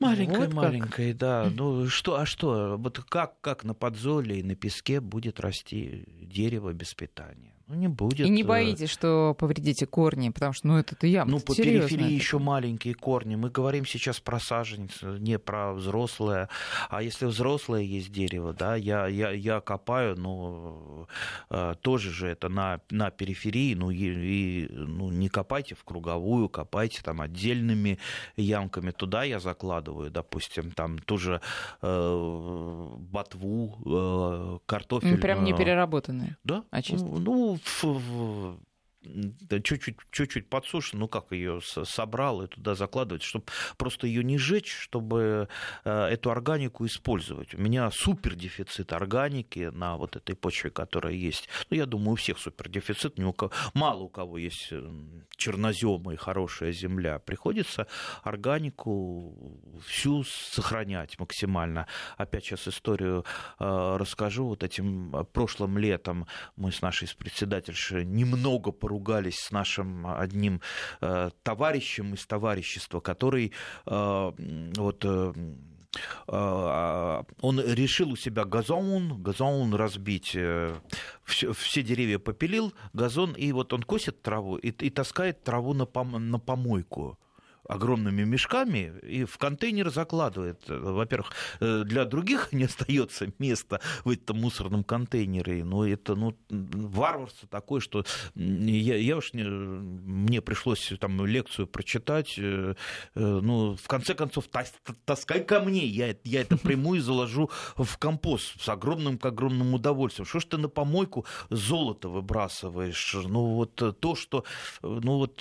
Маленькая, 0.00 0.46
вот 0.46 0.54
маленькая, 0.54 1.12
да. 1.12 1.50
Ну 1.54 1.87
что, 1.88 2.18
а 2.18 2.24
что? 2.24 2.76
Вот 2.78 2.98
как, 3.11 3.38
как 3.42 3.64
на 3.64 3.74
подзоле 3.74 4.40
и 4.40 4.42
на 4.42 4.54
песке 4.54 5.00
будет 5.00 5.38
расти 5.38 6.06
дерево 6.22 6.72
без 6.72 6.94
питания? 6.94 7.52
Ну, 7.68 7.74
не 7.74 7.88
будет. 7.88 8.26
И 8.26 8.31
не 8.31 8.42
э, 8.42 8.46
боитесь, 8.46 8.90
что 8.90 9.35
повредите 9.37 9.87
корни, 9.87 10.31
потому 10.31 10.52
что, 10.52 10.68
ну, 10.68 10.79
это 10.79 11.05
яма. 11.05 11.33
Ну, 11.33 11.40
по 11.40 11.52
периферии 11.52 12.12
еще 12.12 12.38
маленькие 12.38 12.94
корни. 12.94 13.35
Мы 13.35 13.50
говорим 13.50 13.85
сейчас 13.85 14.20
про 14.20 14.38
саженец, 14.38 15.02
не 15.02 15.37
про 15.40 15.72
взрослое. 15.72 16.48
А 16.88 17.02
если 17.02 17.26
взрослое 17.26 17.83
есть 17.83 18.12
дерево, 18.12 18.52
да, 18.52 18.76
я, 18.76 19.09
я, 19.09 19.33
я 19.33 19.61
копаю, 19.61 20.16
ну, 20.16 21.09
э, 21.50 21.74
тоже 21.81 22.12
же 22.12 22.29
это 22.29 22.48
на, 22.48 22.81
на 22.90 23.11
периферии, 23.11 23.74
ну, 23.74 23.90
и, 23.90 23.96
и, 23.96 24.68
ну, 24.70 25.11
не 25.11 25.29
копайте 25.29 25.74
в 25.74 25.83
круговую, 25.83 26.48
копайте 26.48 27.02
там 27.02 27.20
отдельными 27.20 27.98
ямками. 28.37 28.92
Туда 28.92 29.24
я 29.24 29.40
закладываю, 29.40 30.12
допустим, 30.12 30.70
там 30.70 31.00
тоже 31.00 31.40
э, 31.83 32.88
ботву, 33.11 33.76
э, 33.85 34.59
картофель. 34.66 35.20
Прям 35.20 35.42
не 35.42 35.52
переработанные. 35.52 36.37
Да. 36.44 36.62
А 36.70 36.81
чисто. 36.81 37.07
Ну, 37.07 37.55
в, 37.64 38.58
чуть-чуть, 39.62 39.96
чуть-чуть 40.10 40.48
подсушен, 40.48 40.98
ну 40.98 41.08
как 41.08 41.32
ее 41.32 41.60
собрал 41.60 42.42
и 42.42 42.46
туда 42.46 42.74
закладывать, 42.74 43.22
чтобы 43.22 43.46
просто 43.76 44.06
ее 44.06 44.24
не 44.24 44.38
жечь, 44.38 44.72
чтобы 44.72 45.48
э, 45.84 46.04
эту 46.06 46.30
органику 46.30 46.86
использовать. 46.86 47.54
У 47.54 47.58
меня 47.58 47.90
супер 47.90 48.34
дефицит 48.34 48.92
органики 48.92 49.70
на 49.72 49.96
вот 49.96 50.16
этой 50.16 50.34
почве, 50.34 50.70
которая 50.70 51.14
есть. 51.14 51.48
Ну, 51.70 51.76
я 51.76 51.86
думаю, 51.86 52.12
у 52.12 52.16
всех 52.16 52.38
супер 52.38 52.68
дефицит, 52.68 53.18
у 53.18 53.32
кого, 53.32 53.52
мало 53.74 54.02
у 54.02 54.08
кого 54.08 54.38
есть 54.38 54.68
э, 54.70 54.90
черноземы 55.36 56.14
и 56.14 56.16
хорошая 56.16 56.72
земля. 56.72 57.18
Приходится 57.18 57.86
органику 58.22 59.34
всю 59.86 60.24
сохранять 60.24 61.18
максимально. 61.18 61.86
Опять 62.16 62.44
сейчас 62.44 62.68
историю 62.68 63.24
э, 63.58 63.96
расскажу. 63.98 64.46
Вот 64.46 64.62
этим 64.62 65.26
прошлым 65.32 65.78
летом 65.78 66.26
мы 66.56 66.72
с 66.72 66.82
нашей 66.82 67.08
председательшей 67.16 68.04
немного 68.04 68.72
поругались 68.72 68.95
поругались 68.96 69.38
с 69.38 69.52
нашим 69.52 70.06
одним 70.06 70.61
э, 71.00 71.30
товарищем 71.42 72.14
из 72.14 72.26
товарищества, 72.26 73.00
который 73.00 73.52
э, 73.87 74.32
вот 74.76 75.04
э, 75.04 75.32
он 76.26 77.61
решил 77.61 78.12
у 78.12 78.16
себя 78.16 78.44
газон, 78.44 79.22
газон 79.22 79.74
разбить, 79.74 80.37
все, 81.24 81.52
все 81.52 81.82
деревья 81.82 82.18
попилил, 82.18 82.74
газон, 82.92 83.32
и 83.32 83.52
вот 83.52 83.72
он 83.72 83.82
косит 83.82 84.20
траву 84.22 84.56
и, 84.56 84.68
и 84.68 84.90
таскает 84.90 85.42
траву 85.42 85.72
на, 85.74 85.87
пом, 85.87 86.30
на 86.30 86.38
помойку 86.38 87.18
огромными 87.68 88.24
мешками 88.24 88.92
и 89.02 89.24
в 89.24 89.38
контейнер 89.38 89.90
закладывает. 89.90 90.61
Во-первых, 90.68 91.33
э, 91.61 91.83
для 91.85 92.05
других 92.05 92.48
не 92.52 92.64
остается 92.64 93.33
места 93.38 93.81
в 94.05 94.11
этом 94.11 94.40
мусорном 94.40 94.85
контейнере. 94.85 95.64
Но 95.64 95.87
это 95.87 96.14
ну, 96.14 96.37
варварство 96.50 97.48
такое, 97.48 97.81
что 97.81 98.05
я, 98.35 98.96
я 98.96 99.16
уж 99.16 99.33
не, 99.33 99.44
мне 99.44 100.40
пришлось 100.40 100.92
там 101.00 101.24
лекцию 101.26 101.66
прочитать. 101.66 102.35
Э, 102.38 102.74
э, 103.14 103.20
ну, 103.20 103.76
в 103.76 103.88
конце 103.88 104.14
концов, 104.14 104.44
таскай 105.05 105.44
ко 105.44 105.61
мне, 105.61 105.87
я, 105.87 106.16
я 106.24 106.42
это 106.42 106.57
приму 106.66 106.94
и 106.94 107.00
заложу 107.00 107.50
в 107.76 107.98
компост 107.98 108.61
с 108.61 108.68
огромным, 108.68 109.18
огромным 109.22 109.74
удовольствием. 109.74 110.26
Что 110.26 110.40
ж 110.40 110.44
ты 110.44 110.59
на 110.59 110.68
помойку 110.68 111.26
золото 111.50 112.09
выбрасываешь? 112.09 113.14
Ну, 113.14 113.55
вот 113.55 113.74
то, 114.00 114.14
что 114.14 114.44
ну, 114.83 115.18
вот, 115.18 115.40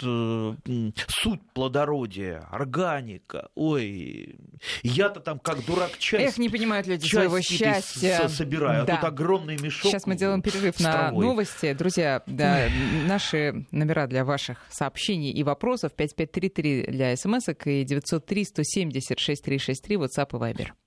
суть 1.08 1.42
плодородия 1.54 2.15
плодородие, 2.16 2.48
органика. 2.52 3.50
Ой, 3.56 4.36
я-то 4.84 5.20
там 5.20 5.40
как 5.40 5.66
дурак 5.66 5.98
часть. 5.98 6.34
Эх, 6.34 6.38
не 6.38 6.50
понимают 6.50 6.88
люди 6.88 7.06
своего 7.08 7.42
счастья. 7.42 8.28
Собираю, 8.28 8.84
а 8.84 8.86
да. 8.86 8.94
а 8.94 8.96
тут 8.98 9.06
огромный 9.06 9.58
мешок. 9.58 9.92
Сейчас 9.92 10.06
мы 10.06 10.16
делаем 10.16 10.42
перерыв 10.42 10.80
на 10.80 11.12
новости. 11.12 11.74
Друзья, 11.74 12.24
да, 12.26 12.68
наши 13.08 13.66
номера 13.72 14.08
для 14.08 14.26
ваших 14.26 14.58
сообщений 14.70 15.32
и 15.32 15.44
вопросов 15.44 15.94
5533 15.94 16.88
для 16.88 17.16
смс 17.16 17.50
и 17.66 17.84
903 17.84 18.46
170 18.46 19.20
6363 19.20 19.96
WhatsApp 19.96 20.30
и 20.32 20.54
Viber. 20.54 20.85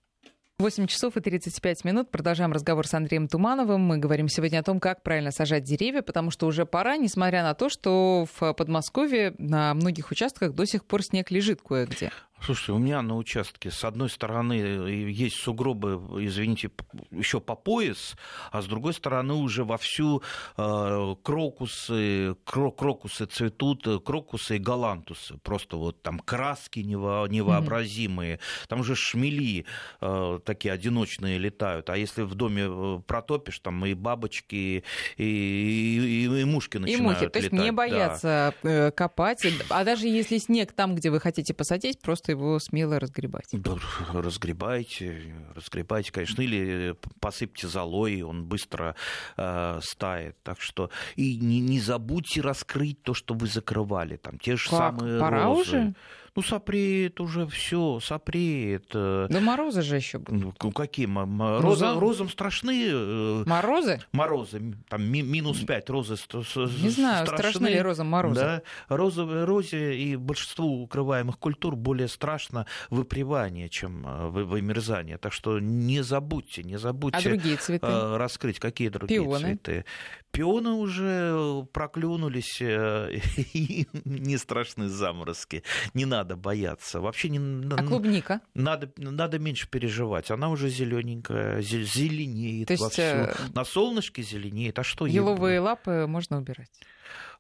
8 0.61 0.89
часов 0.89 1.17
и 1.17 1.21
35 1.21 1.85
минут. 1.85 2.11
Продолжаем 2.11 2.51
разговор 2.51 2.85
с 2.85 2.93
Андреем 2.93 3.29
Тумановым. 3.29 3.81
Мы 3.81 3.99
говорим 3.99 4.27
сегодня 4.27 4.59
о 4.59 4.65
том, 4.65 4.81
как 4.81 5.05
правильно 5.05 5.31
сажать 5.31 5.63
деревья, 5.63 6.03
потому 6.03 6.33
что 6.33 6.49
уже 6.49 6.67
пора, 6.67 6.97
несмотря 6.97 7.45
на 7.45 7.55
то, 7.55 7.69
что 7.69 8.27
в 8.41 8.53
Подмосковье 8.55 9.37
на 9.39 9.73
многих 9.75 10.11
участках 10.11 10.55
до 10.55 10.67
сих 10.67 10.85
пор 10.85 11.05
снег 11.05 11.31
лежит 11.31 11.63
кое-где. 11.63 12.11
Слушайте, 12.41 12.73
у 12.73 12.79
меня 12.79 13.03
на 13.03 13.17
участке 13.17 13.71
с 13.71 13.85
одной 13.85 14.09
стороны 14.09 14.53
есть 14.53 15.37
сугробы, 15.37 16.25
извините, 16.25 16.71
еще 17.11 17.41
по 17.41 17.55
пояс, 17.55 18.17
а 18.53 18.63
с 18.63 18.67
другой 18.67 18.95
стороны 18.95 19.35
уже 19.35 19.65
вовсю 19.65 20.23
э, 20.57 21.15
крокусы, 21.23 22.37
крокусы 22.45 23.27
цветут, 23.27 23.87
крокусы 24.05 24.57
и 24.57 24.59
галантусы. 24.59 25.37
Просто 25.43 25.77
вот 25.77 26.03
там 26.03 26.21
краски 26.21 26.81
невообразимые. 26.81 28.37
Mm-hmm. 28.37 28.69
Там 28.69 28.81
уже 28.81 28.95
шмели 28.95 29.67
э, 30.01 30.41
такие 30.45 30.73
одиночные 30.73 31.39
летают. 31.39 31.91
А 31.91 31.97
если 31.97 32.23
в 32.23 32.35
доме 32.35 32.67
э, 32.67 33.01
протопишь, 33.07 33.59
там 33.59 33.85
и 33.85 33.95
бабочки, 33.95 34.85
и, 35.17 35.25
и, 35.25 36.25
и, 36.27 36.41
и 36.41 36.45
мушки 36.45 36.79
начинают 36.79 37.01
и 37.01 37.03
мухи. 37.03 37.25
летать. 37.25 37.33
То 37.33 37.39
есть 37.41 37.53
не 37.53 37.73
бояться 37.73 38.55
да. 38.63 38.91
копать. 38.93 39.45
А 39.71 39.85
даже 39.85 40.07
если 40.07 40.39
снег 40.39 40.73
там, 40.73 40.95
где 40.95 41.11
вы 41.11 41.21
хотите 41.21 41.53
посадить, 41.53 42.01
просто 42.01 42.28
просто 42.29 42.33
его 42.33 42.59
смело 42.59 42.99
разгребать. 42.99 43.47
Да, 43.53 43.77
разгребайте, 44.13 45.35
разгребайте, 45.55 46.13
конечно, 46.13 46.43
или 46.43 46.95
посыпьте 47.21 47.69
золой, 47.69 48.23
он 48.23 48.45
быстро 48.45 48.95
э, 49.37 49.81
стает. 49.83 50.37
Так 50.43 50.61
что 50.61 50.91
и 51.17 51.37
не, 51.37 51.61
не 51.61 51.81
забудьте 51.81 52.41
раскрыть 52.41 53.03
то, 53.03 53.15
что 53.15 53.35
вы 53.35 53.47
закрывали, 53.47 54.17
там 54.17 54.39
те 54.39 54.57
же 54.57 54.69
как? 54.69 54.79
самые 54.79 55.21
Пора 55.21 55.45
розы. 55.45 55.61
уже? 55.61 55.95
Ну, 56.39 56.43
сопреет 56.43 57.21
уже 57.21 57.49
все, 57.49 57.99
сопреет. 58.01 58.91
Да 58.93 59.41
морозы 59.41 59.83
же 59.83 59.97
еще 59.97 60.19
будут. 60.21 60.55
Ну, 60.63 60.71
какие? 60.71 61.09
Розы, 61.61 61.85
ну, 61.87 61.99
розам 61.99 62.29
страшны. 62.29 62.91
Э, 62.93 63.43
морозы? 63.45 64.01
Морозы. 64.13 64.77
Там 64.89 65.03
минус 65.03 65.59
5 65.59 65.91
розы 65.91 66.15
Не 66.15 66.91
знаю, 66.91 67.27
страшны, 67.27 67.51
страшны 67.51 67.67
ли 67.67 67.81
розам 67.81 68.07
морозы. 68.07 68.35
Да. 68.35 68.63
Розы, 68.89 69.25
розе 69.47 69.97
и 69.97 70.15
большинству 70.15 70.85
укрываемых 70.85 71.41
культур 71.41 71.75
более 71.75 72.07
страшно 72.07 72.67
выпривание, 72.89 73.69
чем 73.69 74.07
э, 74.07 74.29
вымерзание. 74.29 75.19
Так 75.19 75.33
что 75.33 75.59
не 75.59 76.05
забудьте, 76.05 76.63
не 76.63 76.79
забудьте. 76.79 77.19
А 77.19 77.23
другие 77.23 77.57
цветы? 77.57 77.85
Э, 77.85 78.17
раскрыть. 78.17 78.61
Какие 78.61 78.91
другие 78.91 79.25
Пионы. 79.25 79.41
цветы? 79.41 79.85
Пионы 80.31 80.71
уже 80.71 81.67
проклюнулись, 81.73 82.61
и 82.61 83.89
не 84.05 84.37
страшны 84.37 84.89
заморозки. 84.89 85.65
Не 85.95 86.05
надо 86.05 86.28
надо 86.29 86.37
бояться. 86.37 87.01
Вообще 87.01 87.31
не 87.31 87.39
А 87.75 87.83
клубника? 87.83 88.41
Надо, 88.55 88.91
надо 88.97 89.39
меньше 89.39 89.69
переживать. 89.69 90.31
Она 90.31 90.51
уже 90.51 90.69
зелененькая, 90.69 91.63
зеленеет 91.63 92.69
То 92.69 92.73
есть, 92.75 92.83
вовсю. 92.83 93.03
Э, 93.03 93.35
На 93.55 93.65
солнышке 93.65 94.23
зеленеет. 94.23 94.79
А 94.79 94.83
что 94.83 95.07
Еловые 95.07 95.61
лапы 95.61 96.07
можно 96.07 96.39
убирать? 96.39 96.71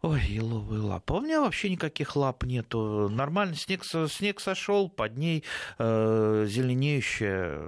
Ой, 0.01 0.23
еловые 0.29 0.81
лапы. 0.81 1.15
У 1.15 1.21
меня 1.21 1.41
вообще 1.41 1.69
никаких 1.69 2.15
лап 2.15 2.45
нету. 2.45 3.09
Нормально 3.09 3.57
снег, 3.57 3.83
снег 3.85 4.39
сошел, 4.39 4.89
под 4.89 5.17
ней 5.17 5.43
э, 5.79 6.47
зеленеющая 6.49 7.59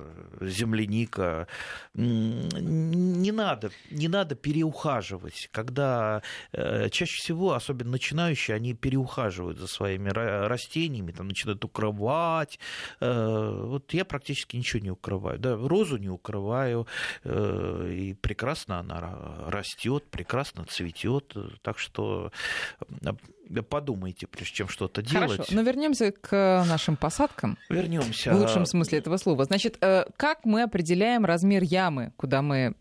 земляника. 0.40 1.48
Не 1.94 3.32
надо, 3.32 3.72
не 3.90 4.06
надо 4.06 4.36
переухаживать. 4.36 5.48
Когда 5.50 6.22
э, 6.52 6.88
чаще 6.90 7.16
всего, 7.16 7.54
особенно 7.54 7.90
начинающие, 7.90 8.54
они 8.54 8.74
переухаживают 8.74 9.58
за 9.58 9.66
своими 9.66 10.10
растениями, 10.10 10.99
там 11.12 11.28
начинают 11.28 11.64
укрывать. 11.64 12.58
Э, 13.00 13.62
вот 13.66 13.92
я 13.92 14.04
практически 14.04 14.56
ничего 14.56 14.82
не 14.82 14.90
укрываю. 14.90 15.38
Да, 15.38 15.56
розу 15.56 15.96
не 15.96 16.08
укрываю, 16.08 16.86
э, 17.24 17.92
и 17.92 18.14
прекрасно 18.14 18.80
она 18.80 19.00
растет, 19.46 20.04
прекрасно 20.10 20.64
цветет. 20.64 21.34
Так 21.62 21.78
что 21.78 22.32
подумайте, 23.68 24.26
прежде 24.26 24.54
чем 24.54 24.68
что-то 24.68 25.02
делать. 25.02 25.32
Хорошо, 25.32 25.54
но 25.54 25.62
вернемся 25.62 26.12
к 26.12 26.64
нашим 26.68 26.96
посадкам. 26.96 27.58
Вернемся. 27.68 28.32
В 28.32 28.40
лучшем 28.40 28.66
смысле 28.66 28.98
этого 28.98 29.16
слова. 29.16 29.44
Значит, 29.44 29.78
э, 29.80 30.04
как 30.16 30.44
мы 30.44 30.62
определяем 30.62 31.24
размер 31.24 31.62
ямы, 31.62 32.12
куда 32.16 32.42
мы 32.42 32.74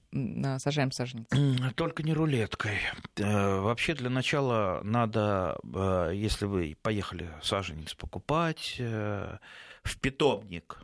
сажаем 0.60 0.92
саженец? 0.92 1.28
Только 1.76 2.04
не 2.04 2.14
рулеткой. 2.14 2.78
Э, 3.18 3.60
вообще 3.60 3.96
для 3.96 4.10
начала 4.10 4.82
надо, 4.84 5.58
э, 5.64 6.12
если 6.14 6.46
вы 6.46 6.78
поехали 6.82 7.30
саженец 7.42 7.94
покупать, 7.96 8.76
в 8.80 9.98
питомник, 10.00 10.78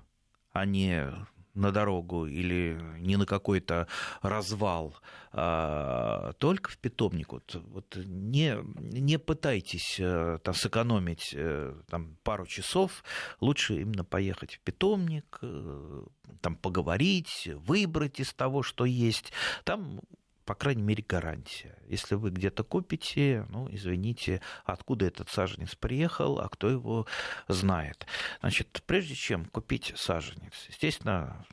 а 0.51 0.65
не 0.65 1.05
на 1.55 1.71
дорогу 1.71 2.27
или 2.27 2.79
не 2.99 3.17
на 3.17 3.25
какой-то 3.25 3.87
развал, 4.21 4.95
а 5.31 6.33
только 6.33 6.69
в 6.69 6.77
питомник. 6.77 7.31
Вот, 7.31 7.55
вот 7.67 7.97
не, 8.05 8.57
не 8.79 9.17
пытайтесь 9.17 9.97
э, 9.99 10.39
там, 10.43 10.53
сэкономить 10.53 11.33
э, 11.33 11.73
там, 11.89 12.17
пару 12.23 12.45
часов, 12.45 13.03
лучше 13.41 13.81
именно 13.81 14.03
поехать 14.03 14.55
в 14.55 14.59
питомник, 14.59 15.39
э, 15.41 16.03
там, 16.41 16.55
поговорить, 16.55 17.49
выбрать 17.53 18.19
из 18.19 18.33
того, 18.33 18.63
что 18.63 18.85
есть. 18.85 19.31
Там 19.63 19.99
по 20.45 20.55
крайней 20.55 20.83
мере, 20.83 21.03
гарантия. 21.07 21.77
Если 21.87 22.15
вы 22.15 22.29
где-то 22.29 22.63
купите, 22.63 23.45
ну, 23.49 23.67
извините, 23.71 24.41
откуда 24.63 25.05
этот 25.05 25.29
саженец 25.29 25.75
приехал, 25.75 26.39
а 26.39 26.49
кто 26.49 26.69
его 26.69 27.07
знает. 27.47 28.05
Значит, 28.41 28.83
прежде 28.85 29.15
чем 29.15 29.45
купить 29.45 29.93
саженец, 29.95 30.53
естественно, 30.69 31.45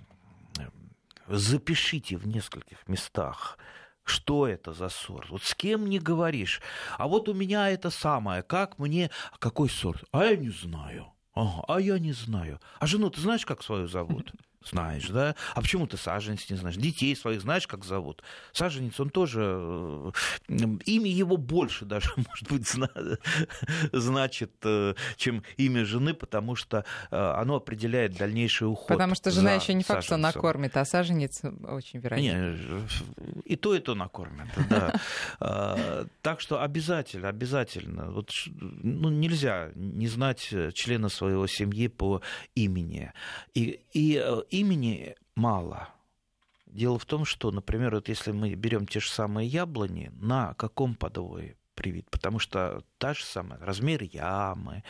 запишите 1.27 2.17
в 2.17 2.27
нескольких 2.27 2.87
местах, 2.87 3.59
что 4.05 4.47
это 4.47 4.73
за 4.73 4.89
сорт? 4.89 5.31
Вот 5.31 5.43
с 5.43 5.55
кем 5.55 5.89
не 5.89 5.99
говоришь. 5.99 6.61
А 6.99 7.07
вот 7.07 7.29
у 7.29 7.35
меня 7.35 7.71
это 7.71 7.91
самое. 7.91 8.43
Как 8.43 8.79
мне... 8.79 9.11
Какой 9.39 9.71
сорт? 9.71 10.05
А 10.11 10.25
я 10.25 10.37
не 10.37 10.51
знаю. 10.51 11.13
Ага, 11.35 11.65
а 11.69 11.81
я 11.81 11.99
не 11.99 12.13
знаю. 12.13 12.61
А 12.81 12.87
жену 12.87 13.11
ты 13.11 13.21
знаешь, 13.21 13.47
как 13.47 13.63
свою 13.63 13.87
зовут? 13.87 14.33
Знаешь, 14.67 15.09
да? 15.09 15.35
А 15.55 15.61
почему 15.61 15.87
ты 15.87 15.97
саженец 15.97 16.49
не 16.51 16.57
знаешь? 16.57 16.77
Детей 16.77 17.15
своих 17.17 17.43
знаешь, 17.43 17.67
как 17.67 17.85
зовут? 17.85 18.23
Саженец, 18.53 18.99
он 19.01 19.11
тоже... 19.11 19.43
Э, 19.43 20.13
имя 20.49 21.11
его 21.11 21.37
больше 21.37 21.85
даже, 21.85 22.11
может 22.17 22.49
быть, 22.49 22.69
значит, 23.93 24.53
э, 24.65 24.95
чем 25.17 25.43
имя 25.57 25.85
жены, 25.85 26.15
потому 26.15 26.57
что 26.57 26.85
э, 27.11 27.17
оно 27.17 27.57
определяет 27.57 28.17
дальнейший 28.17 28.69
уход 28.69 28.89
Потому 28.89 29.15
что 29.15 29.31
жена 29.31 29.55
еще 29.55 29.75
не 29.75 29.83
факт, 29.83 30.05
что 30.05 30.17
накормит, 30.17 30.77
а 30.77 30.85
саженец 30.85 31.43
очень 31.65 32.01
вероятно. 32.01 32.87
и 33.45 33.57
то, 33.57 33.75
и 33.75 33.81
то 33.81 33.95
накормит, 33.95 34.49
да. 34.69 34.95
А, 35.41 36.07
так 36.23 36.41
что 36.41 36.63
обязательно, 36.63 37.29
обязательно. 37.29 38.11
Вот, 38.11 38.31
ну, 38.57 39.09
нельзя 39.09 39.71
не 39.75 40.07
знать 40.07 40.53
члена 40.75 41.09
своего 41.09 41.47
семьи 41.47 41.89
по 41.89 42.23
имени. 42.55 43.13
И, 43.55 43.81
и 43.93 44.17
имени 44.53 45.17
мало. 45.35 45.89
Дело 46.67 46.99
в 46.99 47.07
том, 47.07 47.25
что, 47.25 47.51
например, 47.51 47.95
вот 47.95 48.09
если 48.09 48.33
мы 48.33 48.55
берем 48.55 48.87
те 48.87 49.01
же 49.01 49.11
самые 49.11 49.49
яблони, 49.49 50.11
на 50.15 50.55
каком 50.55 50.95
подвое 50.95 51.57
привит, 51.75 52.11
потому 52.11 52.39
что 52.39 52.85
та 53.03 53.15
же 53.15 53.25
самая 53.25 53.59
размер 53.59 54.05
ямы, 54.05 54.85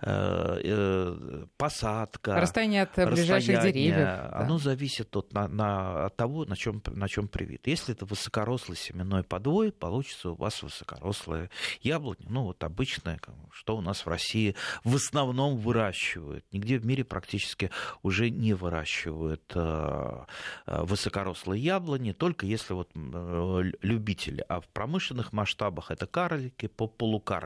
э, 0.00 0.60
э, 0.62 1.46
посадка, 1.56 2.40
расстояние 2.40 2.82
от 2.82 2.94
ближайших 2.94 3.62
деревьев, 3.62 3.96
да. 3.96 4.30
оно 4.32 4.58
зависит 4.58 5.16
от, 5.16 5.32
на, 5.32 5.48
на, 5.48 6.06
от 6.06 6.16
того, 6.16 6.44
на 6.44 6.56
чем 6.56 6.80
на 6.86 7.08
чем 7.08 7.26
привит. 7.26 7.66
Если 7.66 7.96
это 7.96 8.06
высокорослый 8.06 8.76
семенной 8.76 9.24
подвой, 9.24 9.72
получится 9.72 10.30
у 10.30 10.34
вас 10.36 10.62
высокорослое 10.62 11.50
яблони, 11.80 12.26
ну 12.28 12.44
вот 12.44 12.62
обычное, 12.62 13.18
что 13.50 13.76
у 13.76 13.80
нас 13.80 14.06
в 14.06 14.08
России 14.08 14.54
в 14.84 14.94
основном 14.94 15.56
выращивают, 15.56 16.44
нигде 16.52 16.78
в 16.78 16.86
мире 16.86 17.02
практически 17.02 17.72
уже 18.04 18.30
не 18.30 18.54
выращивают 18.54 19.50
э, 19.56 20.24
высокорослые 20.64 21.60
яблони, 21.60 22.12
только 22.12 22.46
если 22.46 22.74
вот 22.74 22.90
любители, 22.94 24.44
а 24.48 24.60
в 24.60 24.68
промышленных 24.68 25.32
масштабах 25.32 25.90
это 25.90 26.06
карлики, 26.06 26.68
по 26.68 26.86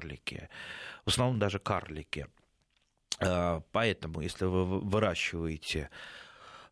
полукарлики, 0.02 0.48
в 1.04 1.10
основном 1.10 1.38
даже 1.38 1.58
карлики. 1.58 2.26
А, 3.20 3.62
поэтому, 3.72 4.20
если 4.20 4.46
вы 4.46 4.64
выращиваете 4.80 5.90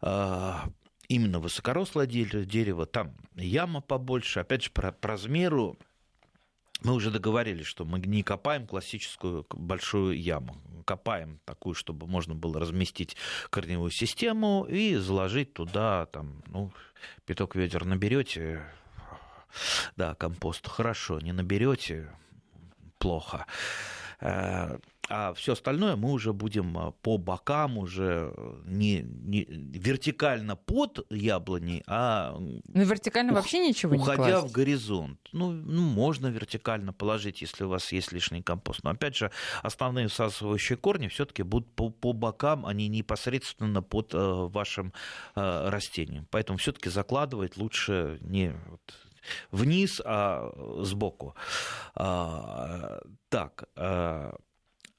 а, 0.01 0.69
именно 1.09 1.41
высокорослое 1.41 2.07
дерево, 2.07 2.87
там 2.87 3.15
яма 3.37 3.81
побольше, 3.81 4.41
опять 4.41 4.65
же, 4.65 4.71
по 4.71 4.95
размеру 5.03 5.79
мы 6.83 6.95
уже 6.95 7.11
договорились, 7.11 7.67
что 7.67 7.85
мы 7.85 8.01
не 8.01 8.23
копаем 8.23 8.67
классическую 8.67 9.47
большую 9.51 10.19
яму. 10.19 10.57
Копаем 10.87 11.39
такую, 11.45 11.75
чтобы 11.75 12.07
можно 12.07 12.35
было 12.35 12.59
разместить 12.59 13.17
корневую 13.51 13.91
систему 13.91 14.67
и 14.69 14.97
заложить 14.97 15.53
туда, 15.53 16.07
там, 16.07 16.43
ну, 16.47 16.73
пяток 17.27 17.55
ведер 17.55 17.85
наберете, 17.85 18.63
да, 19.97 20.15
компост 20.15 20.67
хорошо, 20.67 21.21
не 21.21 21.33
наберете, 21.33 22.09
плохо. 23.01 23.47
Э, 24.21 24.79
а 25.13 25.35
все 25.35 25.55
остальное 25.55 25.97
мы 25.97 26.13
уже 26.13 26.33
будем 26.33 26.79
э, 26.79 26.93
по 27.03 27.19
бокам, 27.19 27.79
уже 27.79 28.33
не, 28.65 29.03
не 29.03 29.45
вертикально 29.45 30.55
под 30.55 31.05
яблоней, 31.11 31.83
а 31.89 32.37
ну, 32.39 32.63
вертикально 32.85 33.33
ух, 33.33 33.39
вообще 33.39 33.67
ничего 33.67 33.97
уходя 33.97 34.15
не 34.15 34.21
Уходя 34.21 34.41
в 34.47 34.53
горизонт. 34.53 35.19
Ну, 35.33 35.51
ну, 35.51 35.83
можно 35.83 36.29
вертикально 36.29 36.93
положить, 36.93 37.43
если 37.43 37.65
у 37.65 37.69
вас 37.69 37.91
есть 37.91 38.13
лишний 38.13 38.41
компост. 38.41 38.85
Но 38.85 38.91
опять 38.91 39.17
же, 39.17 39.33
основные 39.65 40.07
всасывающие 40.07 40.79
корни 40.79 41.09
все-таки 41.09 41.43
будут 41.43 41.69
по, 41.75 41.91
по 41.91 42.13
бокам, 42.13 42.65
а 42.65 42.73
не 42.73 42.87
непосредственно 42.87 43.83
под 43.83 44.15
э, 44.15 44.19
вашим 44.19 44.93
э, 45.35 45.69
растением. 45.71 46.29
Поэтому 46.31 46.57
все-таки 46.59 46.89
закладывать 46.89 47.57
лучше 47.57 48.19
не 48.21 48.53
вот, 48.69 48.81
вниз, 49.51 50.01
а 50.05 50.53
сбоку. 50.83 51.35
А, 51.95 53.01
так, 53.29 53.65
а, 53.77 54.35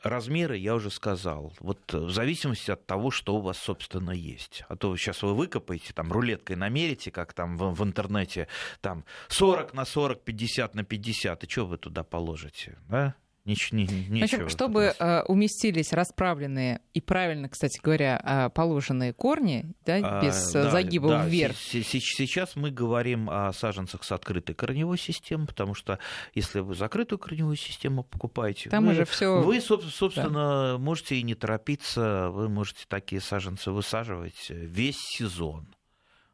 размеры 0.04 0.58
я 0.58 0.76
уже 0.76 0.90
сказал. 0.90 1.54
Вот 1.60 1.94
в 1.94 2.10
зависимости 2.10 2.72
от 2.72 2.86
того, 2.86 3.12
что 3.12 3.36
у 3.36 3.42
вас, 3.42 3.58
собственно, 3.58 4.12
есть. 4.12 4.64
А 4.68 4.76
то 4.76 4.96
сейчас 4.98 5.22
вы 5.24 5.34
выкопаете, 5.34 5.94
там 5.94 6.12
рулеткой 6.12 6.56
намерите, 6.56 7.12
как 7.12 7.34
там 7.34 7.58
в, 7.58 7.74
в 7.74 7.84
интернете, 7.84 8.48
там 8.82 9.06
40 9.30 9.74
на 9.74 9.86
40, 9.86 10.24
50 10.24 10.76
на 10.76 10.84
50, 10.84 11.44
и 11.44 11.50
что 11.50 11.66
вы 11.66 11.78
туда 11.78 12.04
положите? 12.04 12.78
Да? 12.90 13.16
Нич, 13.44 13.72
ни, 13.72 13.84
ничего. 13.84 14.20
В 14.20 14.24
общем, 14.24 14.50
чтобы 14.50 14.94
э, 14.98 15.22
уместились 15.24 15.94
расправленные 15.94 16.82
и 16.94 17.02
правильно, 17.02 17.50
кстати 17.50 17.80
говоря, 17.82 18.22
э, 18.24 18.50
положенные 18.54 19.14
корни, 19.14 19.74
да, 19.84 20.00
а, 20.04 20.22
без 20.24 20.56
а, 20.56 20.70
загиба 20.70 21.10
да, 21.10 21.26
вверх. 21.26 21.56
Сейчас 21.58 22.56
мы 22.56 22.70
говорим 22.70 23.30
о 23.32 23.52
саженцах 23.52 24.04
с 24.04 24.12
открытой 24.12 24.54
корневой 24.54 25.00
системой, 25.00 25.48
потому 25.48 25.74
что 25.74 25.98
если 26.36 26.60
вы 26.60 26.76
закрытую 26.76 27.18
корневую 27.18 27.56
систему 27.56 28.04
покупаете, 28.04 28.70
Там 28.70 28.86
вы, 28.86 28.92
уже 28.92 29.06
все. 29.06 29.42
вы 29.42 29.60
собственно, 29.60 30.74
да. 30.74 30.78
можете 30.78 31.16
и 31.16 31.24
не 31.24 31.34
торопиться, 31.34 32.30
вы 32.30 32.48
можете 32.48 32.86
такие 32.88 33.22
саженцы 33.22 33.72
высаживать 33.72 34.50
весь 34.50 35.00
сезон 35.00 35.68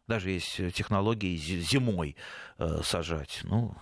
даже 0.07 0.31
есть 0.31 0.55
технологии 0.73 1.35
зимой 1.35 2.15
э, 2.57 2.79
сажать. 2.83 3.41
Ну, 3.43 3.75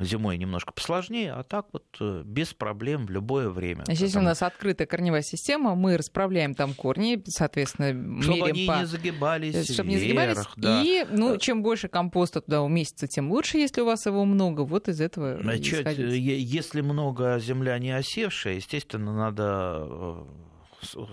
зимой 0.00 0.38
немножко 0.38 0.72
посложнее, 0.72 1.32
а 1.32 1.42
так 1.42 1.66
вот 1.72 1.84
э, 2.00 2.22
без 2.24 2.54
проблем 2.54 3.06
в 3.06 3.10
любое 3.10 3.48
время. 3.48 3.84
Здесь 3.88 4.10
Потому... 4.10 4.26
у 4.26 4.28
нас 4.28 4.42
открытая 4.42 4.86
корневая 4.86 5.22
система, 5.22 5.74
мы 5.74 5.96
расправляем 5.96 6.54
там 6.54 6.72
корни, 6.74 7.22
соответственно, 7.26 8.22
чтобы 8.22 8.38
меряем 8.38 8.54
они 8.54 8.66
по... 8.66 8.78
не 8.78 8.86
загибались 8.86 9.72
Чтобы 9.72 9.88
вверх, 9.88 10.02
не 10.02 10.08
загибались. 10.08 10.46
Да. 10.56 10.82
И, 10.82 11.04
ну, 11.10 11.36
чем 11.38 11.62
больше 11.62 11.88
компоста 11.88 12.40
туда 12.40 12.62
уместится, 12.62 13.08
тем 13.08 13.30
лучше, 13.32 13.58
если 13.58 13.80
у 13.80 13.86
вас 13.86 14.06
его 14.06 14.24
много. 14.24 14.60
Вот 14.60 14.88
из 14.88 15.00
этого 15.00 15.38
Значит, 15.42 15.86
Если 15.98 16.80
много 16.80 17.38
земля 17.40 17.78
не 17.78 17.90
осевшая, 17.90 18.54
естественно, 18.54 19.12
надо 19.12 19.84
э, 19.88 20.24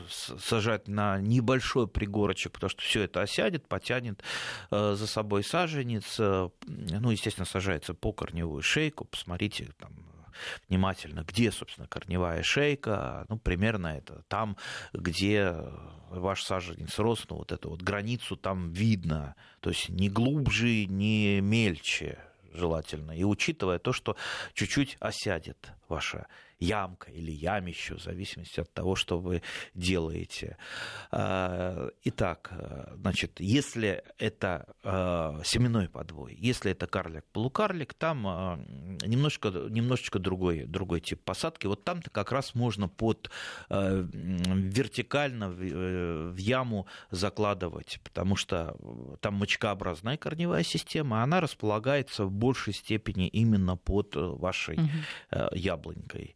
сажать 0.09 0.87
на 0.87 1.19
небольшой 1.19 1.87
пригорочек, 1.87 2.53
потому 2.53 2.69
что 2.69 2.81
все 2.81 3.03
это 3.03 3.21
осядет, 3.21 3.67
потянет 3.67 4.23
э, 4.71 4.95
за 4.95 5.07
собой 5.07 5.43
саженец. 5.43 6.17
Э, 6.19 6.49
ну, 6.67 7.11
естественно, 7.11 7.45
сажается 7.45 7.93
по 7.93 8.11
корневую 8.11 8.61
шейку. 8.61 9.05
Посмотрите 9.05 9.69
там 9.79 9.93
внимательно, 10.67 11.23
где, 11.27 11.51
собственно, 11.51 11.87
корневая 11.87 12.43
шейка. 12.43 13.25
Ну, 13.29 13.37
примерно 13.37 13.87
это 13.87 14.23
там, 14.27 14.57
где 14.93 15.55
ваш 16.09 16.43
саженец 16.43 16.97
рос, 16.99 17.25
ну, 17.29 17.37
вот 17.37 17.51
эту 17.51 17.69
вот 17.69 17.81
границу 17.81 18.35
там 18.35 18.71
видно. 18.71 19.35
То 19.59 19.69
есть 19.69 19.89
не 19.89 20.09
глубже, 20.09 20.85
не 20.85 21.41
мельче 21.41 22.19
желательно. 22.53 23.11
И 23.11 23.23
учитывая 23.23 23.79
то, 23.79 23.93
что 23.93 24.15
чуть-чуть 24.53 24.97
осядет 24.99 25.73
ваша 25.87 26.27
ямка 26.63 27.11
или 27.11 27.31
ямище, 27.31 27.95
в 27.95 28.01
зависимости 28.01 28.59
от 28.59 28.73
того, 28.73 28.95
что 28.95 29.19
вы 29.19 29.41
делаете. 29.73 30.57
Итак, 31.11 32.51
значит, 32.95 33.39
если 33.39 34.03
это 34.17 34.65
семенной 35.43 35.89
подвой, 35.89 36.35
если 36.39 36.71
это 36.71 36.87
карлик-полукарлик, 36.87 37.93
там 37.93 38.23
немножко, 39.03 39.49
немножечко 39.49 40.19
другой, 40.19 40.65
другой 40.65 41.01
тип 41.01 41.21
посадки. 41.23 41.67
Вот 41.67 41.83
там-то 41.83 42.09
как 42.09 42.31
раз 42.31 42.55
можно 42.55 42.87
под 42.87 43.29
вертикально 43.69 45.49
в 45.49 46.37
яму 46.37 46.87
закладывать, 47.11 47.99
потому 48.03 48.35
что 48.35 48.75
там 49.21 49.35
мочкообразная 49.35 50.17
корневая 50.17 50.63
система, 50.63 51.23
она 51.23 51.41
располагается 51.41 52.25
в 52.25 52.31
большей 52.31 52.73
степени 52.73 53.27
именно 53.27 53.77
под 53.77 54.15
вашей 54.15 54.77
угу. 54.77 54.89
яблонькой. 55.51 56.35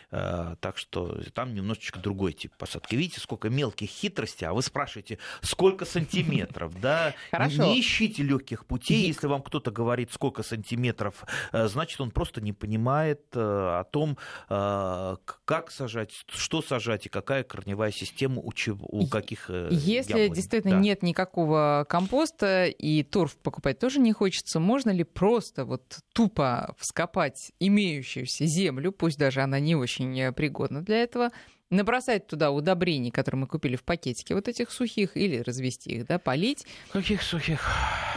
Э, 0.11 0.55
так 0.59 0.77
что 0.77 1.21
там 1.33 1.53
немножечко 1.53 1.99
другой 1.99 2.33
тип 2.33 2.53
посадки. 2.57 2.95
Видите, 2.95 3.21
сколько 3.21 3.49
мелких 3.49 3.89
хитростей, 3.89 4.45
а 4.45 4.53
вы 4.53 4.61
спрашиваете, 4.61 5.19
сколько 5.41 5.85
сантиметров, 5.85 6.79
да? 6.81 7.15
Хорошо. 7.31 7.63
Не 7.63 7.79
ищите 7.79 8.21
легких 8.21 8.65
путей, 8.65 9.07
если 9.07 9.27
вам 9.27 9.41
кто-то 9.41 9.71
говорит, 9.71 10.11
сколько 10.11 10.43
сантиметров, 10.43 11.23
э, 11.53 11.67
значит, 11.67 12.01
он 12.01 12.11
просто 12.11 12.41
не 12.41 12.51
понимает 12.51 13.21
э, 13.33 13.39
о 13.39 13.83
том, 13.85 14.17
как 14.47 15.71
сажать, 15.71 16.11
что 16.27 16.61
сажать 16.61 17.05
и 17.05 17.09
какая 17.09 17.43
корневая 17.43 17.91
система 17.91 18.41
у, 18.41 18.51
чего, 18.53 18.85
у 18.87 19.07
каких 19.07 19.49
Если 19.49 20.11
яблонь. 20.11 20.33
действительно 20.33 20.75
да. 20.75 20.79
нет 20.79 21.03
никакого 21.03 21.85
компоста 21.87 22.65
и 22.65 23.03
торф 23.03 23.37
покупать 23.37 23.79
тоже 23.79 23.99
не 23.99 24.13
хочется, 24.13 24.59
можно 24.59 24.89
ли 24.89 25.03
просто 25.03 25.65
вот 25.65 25.99
тупо 26.13 26.75
вскопать 26.77 27.51
имеющуюся 27.59 28.45
землю, 28.45 28.91
пусть 28.91 29.17
даже 29.17 29.41
она 29.41 29.59
не 29.59 29.75
очень 29.75 30.00
очень 30.01 30.19
э, 30.19 30.31
пригодна 30.31 30.81
для 30.81 31.03
этого. 31.03 31.31
Набросать 31.69 32.27
туда 32.27 32.51
удобрений, 32.51 33.11
которые 33.11 33.41
мы 33.41 33.47
купили 33.47 33.75
в 33.75 33.83
пакетике, 33.83 34.35
вот 34.35 34.47
этих 34.47 34.71
сухих, 34.71 35.15
или 35.15 35.39
развести 35.39 35.91
их, 35.91 36.05
да, 36.05 36.19
полить. 36.19 36.65
Каких 36.91 37.21
сухих? 37.21 37.65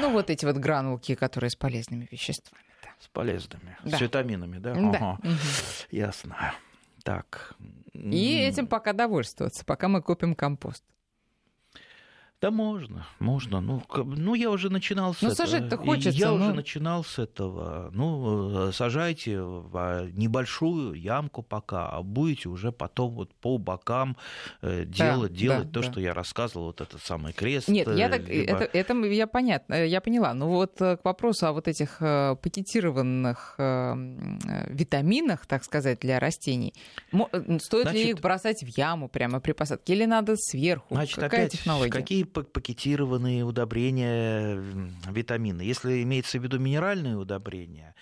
Ну, 0.01 0.11
вот 0.11 0.31
эти 0.31 0.45
вот 0.45 0.57
гранулки, 0.57 1.15
которые 1.15 1.51
с 1.51 1.57
полезными 1.57 2.09
веществами. 2.11 2.63
Да. 2.83 2.89
С 2.99 3.07
полезными, 3.09 3.77
да. 3.85 3.97
с 3.97 4.01
витаминами, 4.01 4.59
да? 4.59 4.75
Да. 4.75 4.89
Ага. 4.89 5.19
Угу. 5.23 5.37
Ясно. 5.93 6.55
Так. 7.05 7.55
И 7.93 8.39
этим 8.39 8.67
пока 8.67 8.93
довольствоваться, 8.93 9.65
пока 9.65 9.89
мы 9.89 10.03
купим 10.03 10.35
компост. 10.35 10.83
Да 12.45 12.51
можно, 12.51 13.07
можно. 13.21 13.63
Ну, 13.63 13.83
ну 13.97 14.35
я 14.35 14.51
уже 14.51 14.69
начинал 14.69 15.15
с 15.15 15.23
ну, 15.23 15.31
этого. 15.31 15.47
сажать-то 15.47 15.79
хочется. 15.79 16.11
Я 16.11 16.29
но... 16.29 16.35
уже 16.35 16.53
начинал 16.53 17.03
с 17.03 17.19
этого. 17.19 17.89
Ну, 17.95 18.71
сажайте 18.71 19.41
в 19.41 20.11
небольшую 20.13 20.93
ямку 20.93 21.43
пока, 21.43 21.89
а 21.89 22.03
будете 22.03 22.51
уже 22.51 22.71
потом 22.71 23.15
вот 23.15 23.35
по 23.35 23.57
бокам 23.57 24.19
э, 24.61 24.85
делать, 24.85 25.33
да, 25.33 25.39
делать 25.39 25.71
да, 25.71 25.81
то, 25.81 25.87
да. 25.87 25.91
что 25.91 26.01
я 26.03 26.13
рассказывал, 26.13 26.67
вот 26.67 26.83
этот 26.83 27.01
самый 27.03 27.33
крест. 27.33 27.69
Нет, 27.69 27.89
я 27.89 28.11
так, 28.11 28.29
либо... 28.29 28.59
это, 28.59 28.79
это 28.79 28.95
я 28.95 29.27
понятно, 29.27 29.83
я 29.83 30.03
поняла. 30.03 30.35
Ну 30.35 30.49
вот 30.49 30.83
э, 30.83 30.99
к 30.99 31.05
вопросу 31.07 31.47
о 31.47 31.53
вот 31.53 31.67
этих 31.67 31.97
э, 32.03 32.37
пакетированных 32.43 33.55
витаминах, 34.69 35.47
так 35.47 35.65
сказать, 35.65 36.01
для 36.01 36.21
растений. 36.21 36.75
Стоит 37.11 37.85
Значит, 37.85 37.95
ли 37.95 38.11
их 38.11 38.21
бросать 38.21 38.63
в 38.63 38.69
яму 38.77 39.09
прямо 39.09 39.41
при 39.41 39.53
посадке 39.53 39.95
или 39.95 40.05
надо 40.05 40.37
сверху? 40.37 40.95
Значит, 40.95 41.15
Какая 41.15 41.47
опять, 41.47 41.53
технология? 41.53 41.91
Какие 41.91 42.34
пакетированные 42.43 43.45
удобрения, 43.45 44.57
витамины. 45.09 45.63
Если 45.63 46.03
имеется 46.03 46.39
в 46.39 46.43
виду 46.43 46.59
минеральные 46.59 47.17
удобрения, 47.17 47.95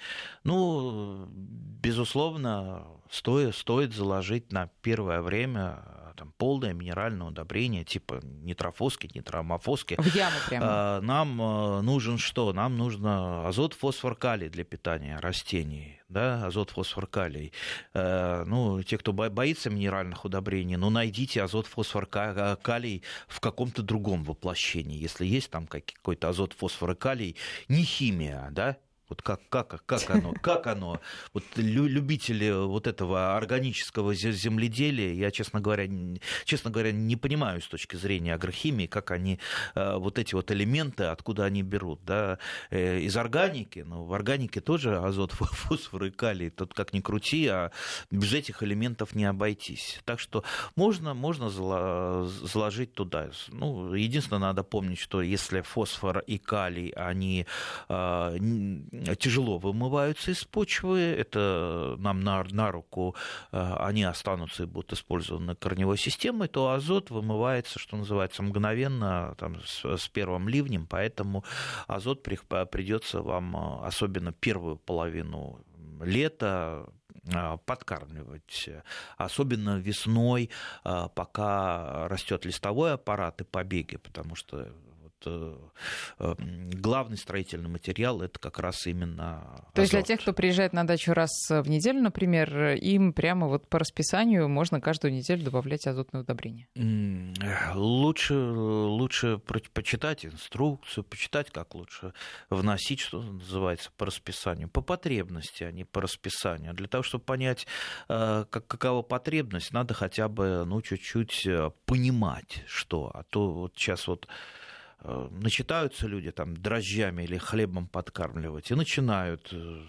ну, 0.45 1.27
безусловно, 1.29 2.87
стоит, 3.11 3.55
стоит 3.55 3.95
заложить 3.95 4.53
на 4.53 4.71
первое 4.83 5.23
время 5.23 5.85
там, 6.13 6.33
полное 6.37 6.73
минеральное 6.73 7.29
удобрение, 7.29 7.85
типа 7.85 8.21
нитрофоски, 8.23 9.11
нитромофоски. 9.15 9.97
В 9.99 10.15
яму 10.15 10.37
прямо. 10.49 10.67
А, 10.69 11.01
нам 11.01 11.41
э, 11.41 11.81
нужен 11.83 12.19
что? 12.19 12.53
Нам 12.53 12.77
нужно 12.77 13.49
азот, 13.49 13.75
фосфор, 13.75 14.15
калий 14.15 14.49
для 14.49 14.65
питания 14.65 15.19
растений. 15.19 15.99
Да, 16.09 16.47
азот, 16.47 16.71
фосфор, 16.71 17.07
калий. 17.07 17.53
Ну, 17.95 18.83
те, 18.83 18.99
кто 18.99 19.15
боится 19.15 19.71
минеральных 19.71 20.27
удобрений, 20.27 20.77
ну, 20.77 20.91
найдите 20.91 21.43
азот, 21.43 21.67
фосфор, 21.67 22.05
калий 22.05 23.03
в 23.29 23.41
каком-то 23.41 23.83
другом 23.83 24.23
воплощении. 24.23 24.99
Если 24.99 25.25
есть 25.25 25.51
там 25.51 25.67
какой-то 25.67 26.29
азот, 26.29 26.53
фосфор 26.53 26.91
и 26.91 26.95
калий, 26.97 27.37
не 27.69 27.85
химия, 27.85 28.49
да, 28.51 28.77
вот 29.13 29.21
как, 29.21 29.41
как, 29.51 29.85
как 29.85 30.11
оно, 30.11 30.33
как 30.41 30.67
оно, 30.67 30.99
вот 31.35 31.45
любители 31.57 32.51
вот 32.51 32.87
этого 32.87 33.37
органического 33.37 34.15
земледелия, 34.15 35.13
я, 35.13 35.31
честно 35.31 35.61
говоря, 35.61 35.87
честно 36.47 36.71
говоря, 36.71 36.93
не 36.93 37.17
понимаю 37.17 37.61
с 37.61 37.67
точки 37.67 37.97
зрения 37.97 38.35
агрохимии, 38.35 38.87
как 38.87 39.11
они 39.11 39.39
э, 39.75 39.97
вот 39.97 40.19
эти 40.19 40.35
вот 40.35 40.51
элементы, 40.51 41.05
откуда 41.05 41.45
они 41.45 41.63
берут, 41.63 42.01
да, 42.07 42.39
э, 42.71 43.01
из 43.01 43.15
органики, 43.17 43.81
но 43.81 44.05
в 44.05 44.15
органике 44.15 44.61
тоже 44.63 44.97
азот, 44.97 45.33
фосфор 45.33 46.05
и 46.05 46.11
калий, 46.11 46.49
тут 46.49 46.73
как 46.73 46.95
ни 46.95 47.01
крути, 47.01 47.47
а 47.49 47.71
без 48.11 48.33
этих 48.33 48.63
элементов 48.63 49.15
не 49.15 49.27
обойтись. 49.27 50.01
Так 50.07 50.21
что 50.21 50.43
можно, 50.75 51.13
можно 51.13 51.51
заложить 51.51 52.95
туда. 52.95 53.31
Ну, 53.49 53.93
единственное, 53.93 54.41
надо 54.41 54.63
помнить, 54.63 54.99
что 54.99 55.21
если 55.21 55.61
фосфор 55.61 56.21
и 56.21 56.39
калий, 56.39 56.89
они 56.91 57.47
э, 57.91 58.39
тяжело 59.19 59.59
вымываются 59.59 60.31
из 60.31 60.45
почвы, 60.45 61.01
это 61.01 61.97
нам 61.99 62.21
на, 62.21 62.45
на 62.45 62.71
руку, 62.71 63.15
э, 63.51 63.75
они 63.79 64.05
останутся 64.05 64.65
и 64.65 64.67
будут 64.67 64.93
использованы 64.93 65.55
корневой 65.55 65.99
системой, 65.99 66.49
то 66.49 66.71
азот 66.71 67.11
вымывается, 67.11 67.79
что 67.79 67.97
называется, 67.97 68.43
мгновенно 68.43 69.35
там, 69.39 69.61
с, 69.65 69.85
с 69.85 70.09
первым 70.09 70.49
ливнем, 70.49 70.87
поэтому 70.87 71.45
азот 71.87 72.23
придется 72.23 73.23
вам, 73.23 73.57
э, 73.57 73.87
особенно 73.87 74.33
первую 74.33 74.77
половину 74.77 75.65
лета, 76.01 76.87
э, 77.25 77.59
подкармливать, 77.65 78.69
особенно 79.17 79.79
весной, 79.79 80.51
пока 80.83 82.09
растет 82.09 82.45
листовой 82.45 82.95
аппарат 82.95 83.41
и 83.41 83.45
побеги, 83.45 83.97
потому 83.97 84.35
что 84.35 84.69
главный 86.19 87.17
строительный 87.17 87.69
материал 87.69 88.23
это 88.23 88.39
как 88.39 88.59
раз 88.59 88.87
именно. 88.87 89.43
Азот. 89.43 89.75
То 89.75 89.81
есть 89.83 89.93
для 89.93 90.03
тех, 90.03 90.21
кто 90.21 90.33
приезжает 90.33 90.73
на 90.73 90.85
дачу 90.85 91.13
раз 91.13 91.31
в 91.49 91.69
неделю, 91.69 92.01
например, 92.01 92.75
им 92.77 93.13
прямо 93.13 93.49
вот 93.49 93.69
по 93.69 93.79
расписанию 93.79 94.49
можно 94.49 94.81
каждую 94.81 95.13
неделю 95.13 95.45
добавлять 95.45 95.87
азотное 95.87 96.23
удобрение. 96.23 96.69
Лучше, 97.75 98.35
лучше 98.35 99.39
почитать 99.39 100.25
инструкцию, 100.27 101.05
почитать, 101.05 101.51
как 101.51 101.75
лучше 101.75 102.13
вносить, 102.51 103.01
что 103.01 103.23
называется, 103.23 103.91
по 103.97 104.07
расписанию, 104.07 104.69
по 104.69 104.81
потребности, 104.81 105.65
а 105.65 105.73
не 105.73 105.85
по 105.85 106.01
расписанию. 106.01 106.75
Для 106.75 106.89
того, 106.89 107.03
чтобы 107.03 107.25
понять, 107.25 107.67
э, 108.09 108.45
как, 108.51 108.67
какова 108.67 109.03
потребность, 109.03 109.73
надо 109.73 109.95
хотя 109.95 110.29
бы 110.29 110.65
ну, 110.67 110.81
чуть-чуть 110.83 111.49
понимать, 111.87 112.65
что. 112.67 113.11
А 113.15 113.25
то 113.25 113.51
вот 113.51 113.75
сейчас 113.77 114.07
вот 114.07 114.27
Э, 114.27 114.29
начитаются 115.31 116.07
люди 116.07 116.31
там 116.31 116.57
дрожжами 116.57 117.25
или 117.25 117.39
хлебом 117.39 117.87
подкармливать 117.89 118.71
и 118.71 118.75
начинают 118.75 119.49
э, 119.53 119.83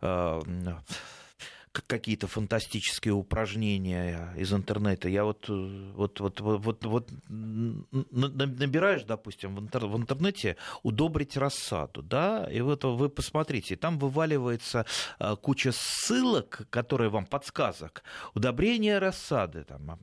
э, 0.00 0.40
какие-то 1.72 2.26
фантастические 2.26 3.14
упражнения 3.14 4.34
из 4.36 4.52
интернета. 4.52 5.08
Я 5.08 5.24
вот, 5.24 5.46
вот, 5.48 6.18
вот, 6.20 6.40
вот, 6.40 6.84
вот 6.84 7.10
набираешь, 7.28 9.04
допустим, 9.04 9.54
в, 9.54 9.60
в 9.60 9.96
интернете 9.96 10.56
удобрить 10.82 11.36
рассаду, 11.36 12.02
да, 12.02 12.48
и 12.50 12.60
вот 12.60 12.84
вы 12.84 13.08
посмотрите, 13.08 13.76
там 13.76 13.98
вываливается 13.98 14.84
а, 15.18 15.36
куча 15.36 15.70
ссылок, 15.72 16.62
которые 16.70 17.08
вам 17.08 17.26
подсказок. 17.26 18.02
Удобрение 18.34 18.98
рассады, 18.98 19.62
там, 19.64 20.00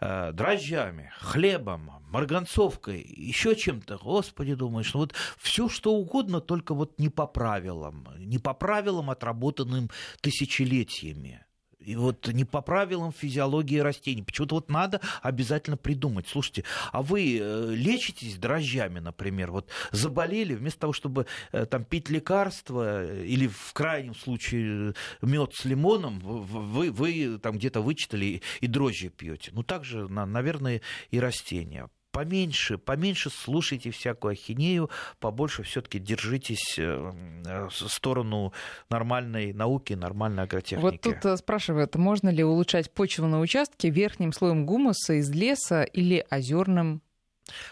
а, 0.00 0.32
дрожжами, 0.32 1.12
хлебом, 1.18 1.90
марганцовкой, 2.10 3.02
еще 3.02 3.56
чем-то. 3.56 3.98
Господи, 3.98 4.54
думаешь, 4.54 4.94
ну 4.94 5.00
вот 5.00 5.14
все 5.38 5.68
что 5.68 5.94
угодно, 5.94 6.40
только 6.40 6.74
вот 6.74 6.98
не 6.98 7.08
по 7.08 7.26
правилам, 7.26 8.06
не 8.18 8.38
по 8.38 8.54
правилам, 8.54 9.10
отработанным 9.10 9.90
тысячелетиями 10.20 10.91
событиями. 10.92 11.44
И 11.80 11.96
вот 11.96 12.28
не 12.28 12.44
по 12.44 12.60
правилам 12.60 13.12
физиологии 13.12 13.78
растений. 13.78 14.22
Почему-то 14.22 14.54
вот 14.54 14.70
надо 14.70 15.00
обязательно 15.20 15.76
придумать. 15.76 16.28
Слушайте, 16.28 16.62
а 16.92 17.02
вы 17.02 17.38
э, 17.40 17.74
лечитесь 17.74 18.36
дрожжами, 18.36 19.00
например, 19.00 19.50
вот 19.50 19.68
заболели, 19.90 20.54
вместо 20.54 20.82
того, 20.82 20.92
чтобы 20.92 21.26
э, 21.50 21.66
там 21.66 21.84
пить 21.84 22.08
лекарства 22.08 23.02
э, 23.04 23.24
или 23.24 23.48
в 23.48 23.72
крайнем 23.72 24.14
случае 24.14 24.94
мед 25.22 25.54
с 25.54 25.64
лимоном, 25.64 26.20
вы, 26.20 26.92
вы 26.92 27.40
там 27.40 27.58
где-то 27.58 27.80
вычитали 27.80 28.42
и 28.60 28.66
дрожжи 28.68 29.08
пьете. 29.08 29.50
Ну, 29.52 29.64
так 29.64 29.84
же, 29.84 30.06
наверное, 30.08 30.82
и 31.10 31.18
растения 31.18 31.90
поменьше, 32.12 32.78
поменьше 32.78 33.30
слушайте 33.30 33.90
всякую 33.90 34.32
ахинею, 34.32 34.90
побольше 35.18 35.62
все-таки 35.62 35.98
держитесь 35.98 36.78
в 36.78 37.70
сторону 37.70 38.52
нормальной 38.88 39.52
науки, 39.52 39.94
нормальной 39.94 40.44
агротехники. 40.44 40.82
Вот 40.82 41.00
тут 41.00 41.38
спрашивают, 41.38 41.96
можно 41.96 42.28
ли 42.28 42.44
улучшать 42.44 42.92
почву 42.92 43.26
на 43.26 43.40
участке 43.40 43.90
верхним 43.90 44.32
слоем 44.32 44.66
гумуса 44.66 45.14
из 45.14 45.30
леса 45.30 45.82
или 45.82 46.24
озерным 46.30 47.02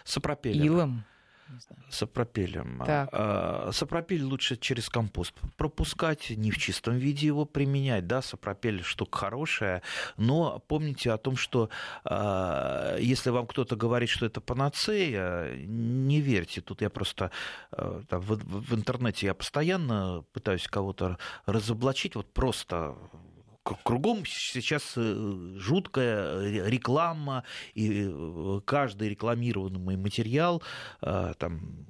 Сапропеллером. 0.04 0.66
илом? 0.66 1.04
Сапропелем. 1.90 2.82
Так. 2.86 3.08
А, 3.12 3.70
Сапропель 3.72 4.22
лучше 4.22 4.56
через 4.56 4.88
компост 4.88 5.34
пропускать, 5.56 6.30
не 6.30 6.50
в 6.50 6.58
чистом 6.58 6.96
виде 6.96 7.26
его 7.26 7.44
применять. 7.44 8.06
Да, 8.06 8.22
сапропель 8.22 8.82
штука 8.82 9.18
хорошая, 9.18 9.82
но 10.16 10.60
помните 10.68 11.12
о 11.12 11.18
том, 11.18 11.36
что 11.36 11.70
а, 12.04 12.96
если 12.98 13.30
вам 13.30 13.46
кто-то 13.46 13.76
говорит, 13.76 14.08
что 14.08 14.26
это 14.26 14.40
панацея, 14.40 15.56
не 15.56 16.20
верьте. 16.20 16.60
Тут 16.60 16.82
я 16.82 16.90
просто 16.90 17.30
а, 17.72 18.02
там, 18.08 18.20
в, 18.20 18.36
в 18.36 18.74
интернете 18.74 19.26
я 19.26 19.34
постоянно 19.34 20.24
пытаюсь 20.32 20.66
кого-то 20.68 21.18
разоблачить, 21.46 22.14
вот 22.14 22.32
просто 22.32 22.96
кругом 23.62 24.24
сейчас 24.26 24.94
э, 24.96 25.54
жуткая 25.56 26.66
реклама, 26.66 27.44
и 27.74 28.08
э, 28.08 28.60
каждый 28.64 29.10
рекламируемый 29.10 29.96
материал 29.96 30.62
э, 31.02 31.34
там 31.38 31.86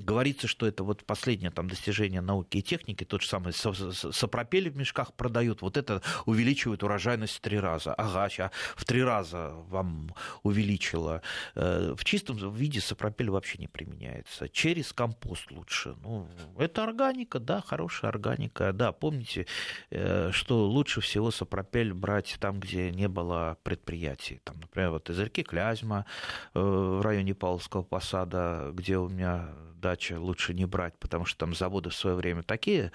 Говорится, 0.00 0.48
что 0.48 0.66
это 0.66 0.84
вот 0.84 1.04
последнее 1.04 1.50
там, 1.50 1.68
достижение 1.68 2.20
науки 2.20 2.58
и 2.58 2.62
техники, 2.62 3.04
тот 3.04 3.22
же 3.22 3.28
самый 3.28 3.52
сапропели 3.52 4.68
в 4.68 4.76
мешках 4.76 5.12
продают, 5.14 5.62
вот 5.62 5.76
это 5.76 6.02
увеличивает 6.26 6.82
урожайность 6.82 7.36
в 7.36 7.40
три 7.40 7.58
раза. 7.58 7.94
Ага, 7.94 8.28
сейчас 8.28 8.50
в 8.76 8.84
три 8.84 9.02
раза 9.02 9.52
вам 9.68 10.14
увеличило. 10.42 11.22
Э, 11.54 11.94
в 11.96 12.04
чистом 12.04 12.36
виде 12.54 12.80
сапропель 12.80 13.30
вообще 13.30 13.58
не 13.58 13.68
применяется. 13.68 14.48
Через 14.48 14.92
компост 14.92 15.50
лучше. 15.50 15.96
Ну, 16.02 16.28
это 16.58 16.84
органика, 16.84 17.38
да, 17.38 17.60
хорошая 17.60 18.10
органика. 18.10 18.72
Да, 18.72 18.92
помните, 18.92 19.46
э, 19.90 20.30
что 20.32 20.66
лучше 20.66 21.00
всего 21.00 21.30
сапропель 21.30 21.92
брать 21.92 22.36
там, 22.40 22.60
где 22.60 22.90
не 22.90 23.08
было 23.08 23.58
предприятий. 23.62 24.40
Там, 24.44 24.60
например, 24.60 24.90
вот 24.90 25.10
из 25.10 25.18
реки 25.18 25.42
Клязьма 25.42 26.06
э, 26.54 26.60
в 26.60 27.00
районе 27.02 27.34
Павловского 27.34 27.82
посада, 27.82 28.70
где 28.72 28.96
у 28.98 29.08
меня 29.08 29.48
дача 29.90 30.20
лучше 30.20 30.54
не 30.54 30.66
брать, 30.66 30.94
потому 30.98 31.24
что 31.24 31.38
там 31.38 31.54
заводы 31.54 31.90
в 31.90 31.94
свое 31.94 32.14
время 32.14 32.42
такие 32.42 32.92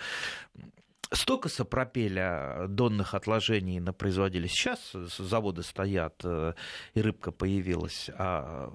столько 1.15 1.49
сопропеля 1.49 2.65
донных 2.67 3.13
отложений 3.13 3.79
на 3.79 3.93
производили. 3.93 4.47
Сейчас 4.47 4.93
заводы 5.17 5.63
стоят, 5.63 6.15
э, 6.23 6.53
и 6.93 7.01
рыбка 7.01 7.31
появилась, 7.31 8.09
а 8.17 8.71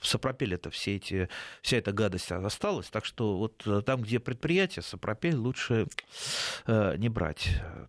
в 0.00 0.06
сопропеле 0.06 0.56
это 0.56 0.70
все 0.70 0.96
эти, 0.96 1.28
вся 1.62 1.78
эта 1.78 1.92
гадость 1.92 2.30
осталась. 2.32 2.88
Так 2.88 3.04
что 3.04 3.38
вот 3.38 3.64
там, 3.84 4.02
где 4.02 4.18
предприятие, 4.18 4.82
сопропель 4.82 5.36
лучше 5.36 5.86
э, 6.66 6.96
не 6.96 7.08
брать. 7.08 7.48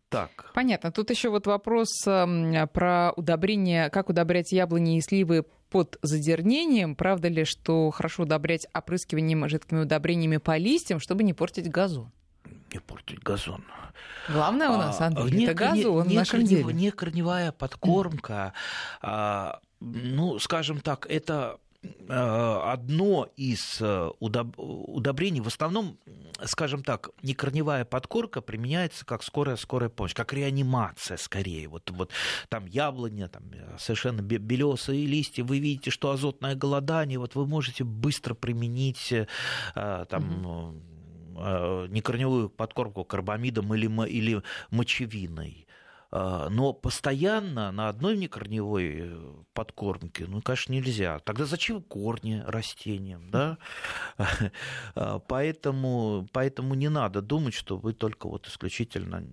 Так. 0.10 0.52
Понятно. 0.54 0.92
Тут 0.92 1.10
еще 1.10 1.30
вот 1.30 1.48
вопрос 1.48 1.90
эм, 2.08 2.68
про 2.70 3.12
удобрение, 3.16 3.90
как 3.90 4.10
удобрять 4.10 4.52
яблони 4.52 4.98
и 4.98 5.02
сливы 5.02 5.46
под 5.70 5.98
задернением. 6.02 6.96
Правда 6.96 7.28
ли, 7.28 7.46
что 7.46 7.90
хорошо 7.92 8.24
удобрять 8.24 8.68
опрыскиванием 8.74 9.48
жидкими 9.48 9.82
удобрениями 9.82 10.38
по 10.38 10.58
листьям, 10.58 11.00
чтобы 11.00 11.24
не 11.24 11.34
портить 11.34 11.70
газон? 11.70 12.12
Не 12.72 12.80
портить 12.80 13.20
газон. 13.20 13.64
Главное 14.28 14.70
у 14.70 14.78
нас, 14.78 15.02
а, 15.02 15.08
Андрей, 15.08 15.32
не, 15.32 15.46
это 15.46 15.54
газон 15.54 16.04
не, 16.04 16.10
не 16.10 16.16
в 16.16 16.20
нашем 16.20 16.40
корнев, 16.40 16.50
деле. 16.50 16.74
Не 16.74 16.92
корневая 16.92 17.52
подкормка, 17.52 18.54
а, 19.02 19.60
ну, 19.80 20.40
скажем 20.40 20.80
так, 20.82 21.06
это 21.10 21.60
Э, 21.82 22.62
одно 22.74 23.30
из 23.38 23.78
э, 23.80 24.10
удобрений, 24.18 25.40
в 25.40 25.48
основном, 25.48 25.98
скажем 26.44 26.84
так, 26.84 27.12
некорневая 27.24 27.86
подкорка 27.86 28.42
применяется 28.42 29.06
как 29.06 29.24
скорая-скорая 29.24 29.90
помощь, 29.90 30.14
как 30.14 30.34
реанимация 30.34 31.16
скорее. 31.16 31.70
Вот, 31.70 31.90
вот 31.92 32.12
там 32.50 32.66
яблоня, 32.66 33.30
там 33.30 33.44
э, 33.54 33.78
совершенно 33.78 34.22
белесые 34.22 35.06
листья, 35.06 35.44
вы 35.46 35.60
видите, 35.60 35.90
что 35.90 36.12
азотное 36.12 36.56
голодание, 36.56 37.18
вот 37.18 37.36
вы 37.36 37.46
можете 37.46 37.86
быстро 37.86 38.34
применить 38.34 39.14
там, 39.74 40.46
угу 40.46 40.82
некорневую 41.90 42.50
подкормку 42.50 43.04
карбамидом 43.06 43.74
или, 43.74 43.88
или 44.08 44.44
мочевиной. 44.72 45.68
А, 46.12 46.50
но 46.50 46.74
постоянно 46.74 47.72
на 47.72 47.88
одной 47.88 48.18
некорневой 48.18 48.94
э, 48.98 49.34
подкормке, 49.54 50.26
ну, 50.26 50.42
конечно, 50.42 50.74
нельзя. 50.74 51.20
Тогда 51.20 51.46
зачем 51.46 51.84
корни 51.84 52.44
растениям, 52.48 53.30
да? 53.30 53.58
Поэтому, 55.28 56.28
поэтому 56.32 56.74
не 56.74 56.90
надо 56.90 57.22
думать, 57.22 57.54
что 57.54 57.78
вы 57.78 57.94
только 57.94 58.28
вот 58.28 58.48
исключительно 58.48 59.24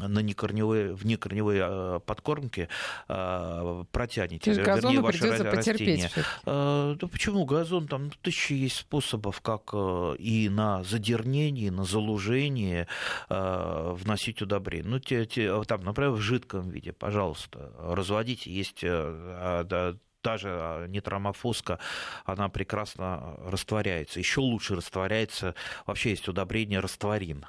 на 0.00 0.20
некорневой, 0.20 0.94
в 0.94 1.04
некорневой 1.04 1.58
а, 1.60 2.00
подкормке 2.00 2.68
протянете. 3.06 4.44
То 4.44 4.50
есть 4.50 4.62
газону 4.62 5.04
придется 5.04 5.44
потерпеть. 5.44 6.10
Да 6.44 7.06
почему 7.10 7.44
газон? 7.44 7.86
Там 7.88 8.10
тысячи 8.22 8.52
есть 8.54 8.76
способов, 8.76 9.40
как 9.40 9.74
и 10.18 10.48
на 10.50 10.82
задернение, 10.84 11.68
и 11.68 11.70
на 11.70 11.84
залужение 11.84 12.88
вносить 13.28 14.42
удобрения. 14.42 14.88
Ну, 14.88 14.98
те, 14.98 15.26
те, 15.26 15.62
там, 15.64 15.84
например, 15.84 16.10
в 16.12 16.20
жидком 16.20 16.68
виде, 16.70 16.92
пожалуйста, 16.92 17.72
разводите. 17.78 18.50
Есть 18.50 18.82
э, 18.82 18.88
а, 18.90 19.96
та 20.20 20.38
же 20.38 20.48
а, 20.50 20.86
нитромофоска, 20.86 21.78
она 22.24 22.48
прекрасно 22.48 23.38
растворяется. 23.44 24.18
Еще 24.18 24.40
лучше 24.40 24.76
растворяется, 24.76 25.54
вообще 25.86 26.10
есть 26.10 26.28
удобрение 26.28 26.80
растворин 26.80 27.46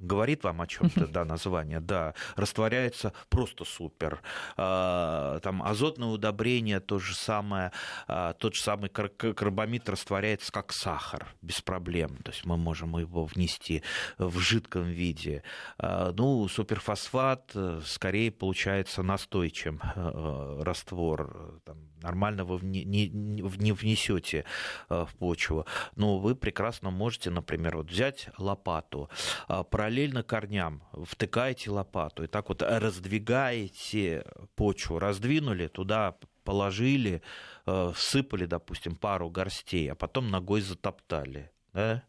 говорит 0.00 0.44
вам 0.44 0.60
о 0.60 0.66
чем-то, 0.66 1.06
да, 1.06 1.24
название, 1.24 1.80
да, 1.80 2.14
растворяется 2.36 3.12
просто 3.28 3.64
супер. 3.64 4.20
А, 4.56 5.40
там 5.40 5.62
азотное 5.62 6.08
удобрение, 6.08 6.80
то 6.80 6.98
же 6.98 7.14
самое, 7.14 7.72
а, 8.06 8.32
тот 8.34 8.54
же 8.54 8.62
самый 8.62 8.88
карбамид 8.88 9.88
растворяется 9.88 10.52
как 10.52 10.72
сахар, 10.72 11.26
без 11.42 11.60
проблем. 11.60 12.16
То 12.24 12.30
есть 12.30 12.44
мы 12.44 12.56
можем 12.56 12.96
его 12.96 13.24
внести 13.24 13.82
в 14.18 14.38
жидком 14.38 14.84
виде. 14.84 15.42
А, 15.78 16.12
ну, 16.12 16.48
суперфосфат 16.48 17.52
э, 17.54 17.80
скорее 17.84 18.30
получается 18.30 19.02
настой, 19.02 19.50
чем 19.50 19.80
э, 19.82 20.62
раствор. 20.62 21.60
Там, 21.64 21.76
нормально 22.02 22.44
вы 22.44 22.64
не, 22.64 22.84
не, 22.84 23.08
не 23.08 23.72
внесете 23.72 24.44
э, 24.88 25.06
в 25.08 25.14
почву. 25.16 25.66
Но 25.96 26.18
вы 26.18 26.34
прекрасно 26.34 26.90
можете, 26.90 27.30
например, 27.30 27.76
вот 27.76 27.90
взять 27.90 28.28
лопату, 28.38 29.10
параллельно 29.70 30.22
корням 30.22 30.82
втыкаете 30.92 31.70
лопату 31.70 32.24
и 32.24 32.26
так 32.26 32.48
вот 32.48 32.62
раздвигаете 32.62 34.24
почву, 34.54 34.98
раздвинули, 34.98 35.68
туда 35.68 36.16
положили, 36.48 37.22
э, 37.66 37.92
всыпали, 37.94 38.46
допустим, 38.46 38.96
пару 38.96 39.28
горстей, 39.28 39.92
а 39.92 39.94
потом 39.94 40.30
ногой 40.30 40.62
затоптали. 40.62 41.50
Да? 41.74 42.02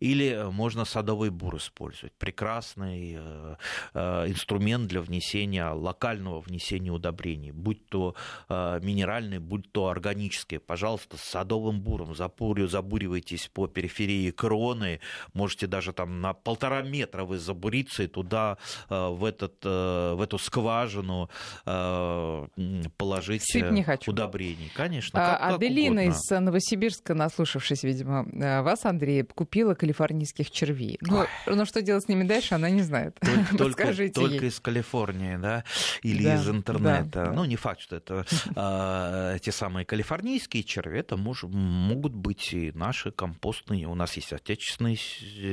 Или 0.00 0.30
э, 0.30 0.50
можно 0.50 0.84
садовый 0.84 1.30
бур 1.30 1.56
использовать. 1.58 2.12
Прекрасный 2.14 3.16
э, 3.18 3.56
э, 3.94 4.28
инструмент 4.28 4.88
для 4.88 5.02
внесения, 5.02 5.68
локального 5.68 6.40
внесения 6.40 6.90
удобрений, 6.90 7.50
будь 7.52 7.86
то 7.86 8.14
минеральные, 8.48 9.40
будь 9.40 9.70
то 9.72 9.88
органические. 9.88 10.60
Пожалуйста, 10.60 11.16
с 11.16 11.20
садовым 11.20 11.80
буром 11.80 12.14
запурю, 12.14 12.66
забуривайтесь 12.66 13.48
по 13.52 13.66
периферии 13.66 14.30
кроны, 14.30 15.00
можете 15.34 15.66
даже 15.66 15.92
там 15.92 16.20
на 16.20 16.32
полтора 16.32 16.82
метра 16.82 17.24
вы 17.24 17.38
забуриться 17.38 18.04
и 18.04 18.06
туда 18.06 18.56
в, 18.88 19.24
этот, 19.24 19.64
в 19.64 20.20
эту 20.22 20.38
скважину 20.38 21.28
положить 21.64 23.42
не 23.54 23.82
хочу. 23.82 24.10
удобрений. 24.10 24.70
Конечно. 24.74 25.20
А, 25.20 25.36
как, 25.38 25.56
Аделина 25.56 26.06
как 26.06 26.14
из 26.14 26.30
Новосибирска, 26.30 27.14
наслушавшись, 27.14 27.82
видимо, 27.82 28.24
вас, 28.62 28.84
Андрей, 28.84 29.24
купила 29.24 29.74
калифорнийских 29.90 30.50
червей. 30.50 30.98
Ну, 31.00 31.26
ну, 31.46 31.66
что 31.66 31.82
делать 31.82 32.04
с 32.04 32.08
ними 32.08 32.24
дальше, 32.24 32.54
она 32.54 32.70
не 32.70 32.82
знает. 32.82 33.18
Только, 33.58 33.92
только 34.14 34.46
из 34.46 34.60
Калифорнии, 34.60 35.36
да, 35.36 35.64
или 36.02 36.24
да, 36.24 36.34
из 36.36 36.48
интернета. 36.48 37.24
Да, 37.26 37.32
ну, 37.32 37.44
не 37.44 37.56
факт, 37.56 37.80
что 37.80 37.96
это 37.96 38.24
а, 38.56 39.38
те 39.38 39.52
самые 39.52 39.84
калифорнийские 39.84 40.62
черви, 40.62 41.00
это 41.00 41.16
мож, 41.16 41.42
могут 41.42 42.14
быть 42.14 42.52
и 42.52 42.72
наши 42.72 43.10
компостные. 43.10 43.86
У 43.86 43.94
нас 43.94 44.16
есть 44.16 44.32
отечественные 44.32 44.96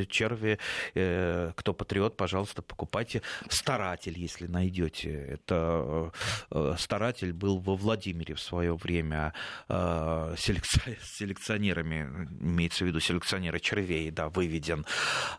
черви. 0.10 0.60
Э, 0.94 1.52
кто 1.56 1.74
патриот, 1.74 2.16
пожалуйста, 2.18 2.62
покупайте. 2.62 3.22
Старатель, 3.50 4.20
если 4.20 4.48
найдете. 4.48 5.10
Это 5.10 6.12
э, 6.52 6.76
старатель 6.78 7.34
был 7.34 7.60
во 7.60 7.76
Владимире 7.76 8.36
в 8.36 8.40
свое 8.40 8.76
время 8.76 9.34
э, 9.70 10.36
селекционерами, 10.38 12.28
имеется 12.40 12.84
в 12.84 12.88
виду 12.88 13.00
селекционеры 13.00 13.60
червей, 13.60 14.12
да, 14.12 14.27
выведен. 14.30 14.86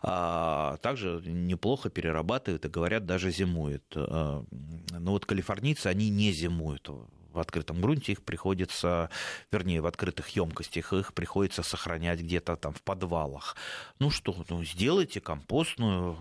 А 0.01 0.77
также 0.77 1.21
неплохо 1.25 1.89
перерабатывают 1.89 2.65
и, 2.65 2.69
говорят, 2.69 3.05
даже 3.05 3.31
зимуют. 3.31 3.83
А, 3.95 4.43
но 4.91 5.11
вот 5.11 5.25
калифорнийцы, 5.25 5.87
они 5.87 6.09
не 6.09 6.31
зимуют 6.31 6.89
в 7.31 7.39
открытом 7.39 7.81
грунте, 7.81 8.13
их 8.13 8.23
приходится, 8.23 9.09
вернее, 9.51 9.81
в 9.81 9.87
открытых 9.87 10.29
емкостях, 10.29 10.93
их 10.93 11.13
приходится 11.13 11.63
сохранять 11.63 12.21
где-то 12.21 12.55
там 12.55 12.73
в 12.73 12.81
подвалах. 12.81 13.55
Ну 13.99 14.09
что, 14.09 14.35
ну, 14.49 14.63
сделайте 14.63 15.21
компостную 15.21 16.17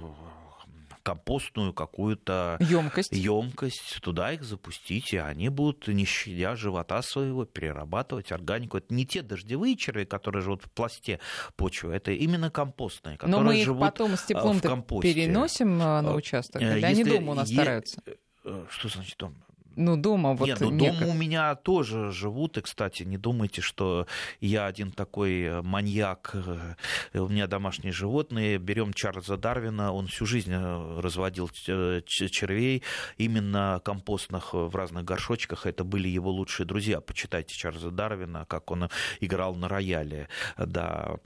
компостную 1.09 1.73
какую-то 1.73 2.59
емкость. 2.61 3.13
емкость, 3.13 3.99
туда 4.03 4.33
их 4.33 4.43
запустите, 4.43 5.23
они 5.23 5.49
будут, 5.49 5.89
не 5.89 6.05
щадя 6.05 6.55
живота 6.55 7.01
своего, 7.01 7.47
перерабатывать 7.47 8.31
органику. 8.31 8.77
Это 8.77 8.93
не 8.93 9.07
те 9.07 9.23
дождевые 9.23 9.75
черви, 9.75 10.05
которые 10.05 10.43
живут 10.43 10.65
в 10.65 10.71
пласте 10.71 11.19
почвы, 11.57 11.95
это 11.95 12.13
именно 12.13 12.51
компостные, 12.51 13.17
которые 13.17 13.41
Но 13.41 13.43
мы 13.43 13.59
их 13.59 13.65
живут 13.65 13.81
потом 13.81 14.17
с 14.19 14.25
теплом 14.25 14.61
переносим 14.61 15.79
на 15.79 16.03
э, 16.03 16.15
участок, 16.15 16.61
или 16.61 16.83
они 16.85 17.05
дома 17.05 17.33
у 17.33 17.35
нас 17.35 17.49
стараются? 17.49 18.03
Э, 18.45 18.67
что 18.69 18.89
значит 18.89 19.17
дома? 19.17 19.37
Ну, 19.79 19.97
дома 19.97 20.35
вот... 20.35 20.49
Нет, 20.49 20.61
ну, 20.61 20.77
дома 20.77 21.07
у 21.07 21.15
меня 21.15 21.55
тоже 21.55 22.11
живут, 22.11 22.59
и, 22.59 22.63
кстати, 22.63 23.05
не 23.05 23.17
думайте, 23.17 23.63
что 23.63 24.09
я 24.41 24.67
один 24.67 24.91
такой 24.91 25.43
э, 25.43 25.63
маньяк, 25.63 26.35
э, 26.35 27.19
у 27.19 27.29
меня 27.29 27.47
домашние 27.47 27.93
животные. 27.93 28.59
Берем 28.59 28.93
Чарльза 28.93 29.37
Дарвина, 29.37 29.93
он 29.93 30.09
всю 30.09 30.27
жизнь 30.27 30.53
э, 30.53 31.01
разводил 31.01 31.49
червей, 31.49 32.83
именно 33.19 33.81
компостных 33.85 34.53
в 34.53 34.75
разных 34.75 35.05
горшочках, 35.05 35.65
это 35.65 35.85
были 35.85 36.09
его 36.09 36.33
лучшие 36.33 36.67
друзья. 36.67 37.01
Почитайте 37.01 37.55
Чарльза 37.55 37.93
Дарвина, 37.93 38.47
как 38.49 38.73
он 38.73 38.91
играл 39.21 39.55
на 39.55 39.69
рояле, 39.69 40.29
да, 40.57 41.19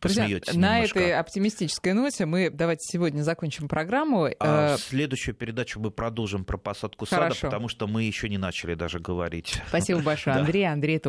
посмеетесь 0.00 0.54
На 0.54 0.78
немножко. 0.78 0.98
этой 0.98 1.14
оптимистической 1.14 1.92
ноте 1.92 2.26
мы 2.26 2.50
давайте 2.50 2.82
сегодня 2.90 3.22
закончим 3.22 3.68
программу. 3.68 4.30
А 4.40 4.76
следующую 4.78 5.36
передачу 5.36 5.78
мы 5.78 5.92
продолжим 5.92 6.44
про 6.44 6.56
посадку 6.56 7.06
Хорошо. 7.06 7.34
сада, 7.34 7.46
потому 7.46 7.68
что 7.68 7.86
мы 7.86 7.99
мы 8.00 8.04
еще 8.04 8.30
не 8.30 8.38
начали 8.38 8.74
даже 8.74 8.98
говорить. 8.98 9.60
Спасибо 9.68 10.00
большое, 10.00 10.36
Андрей. 10.38 10.64
Андрей 10.64 10.98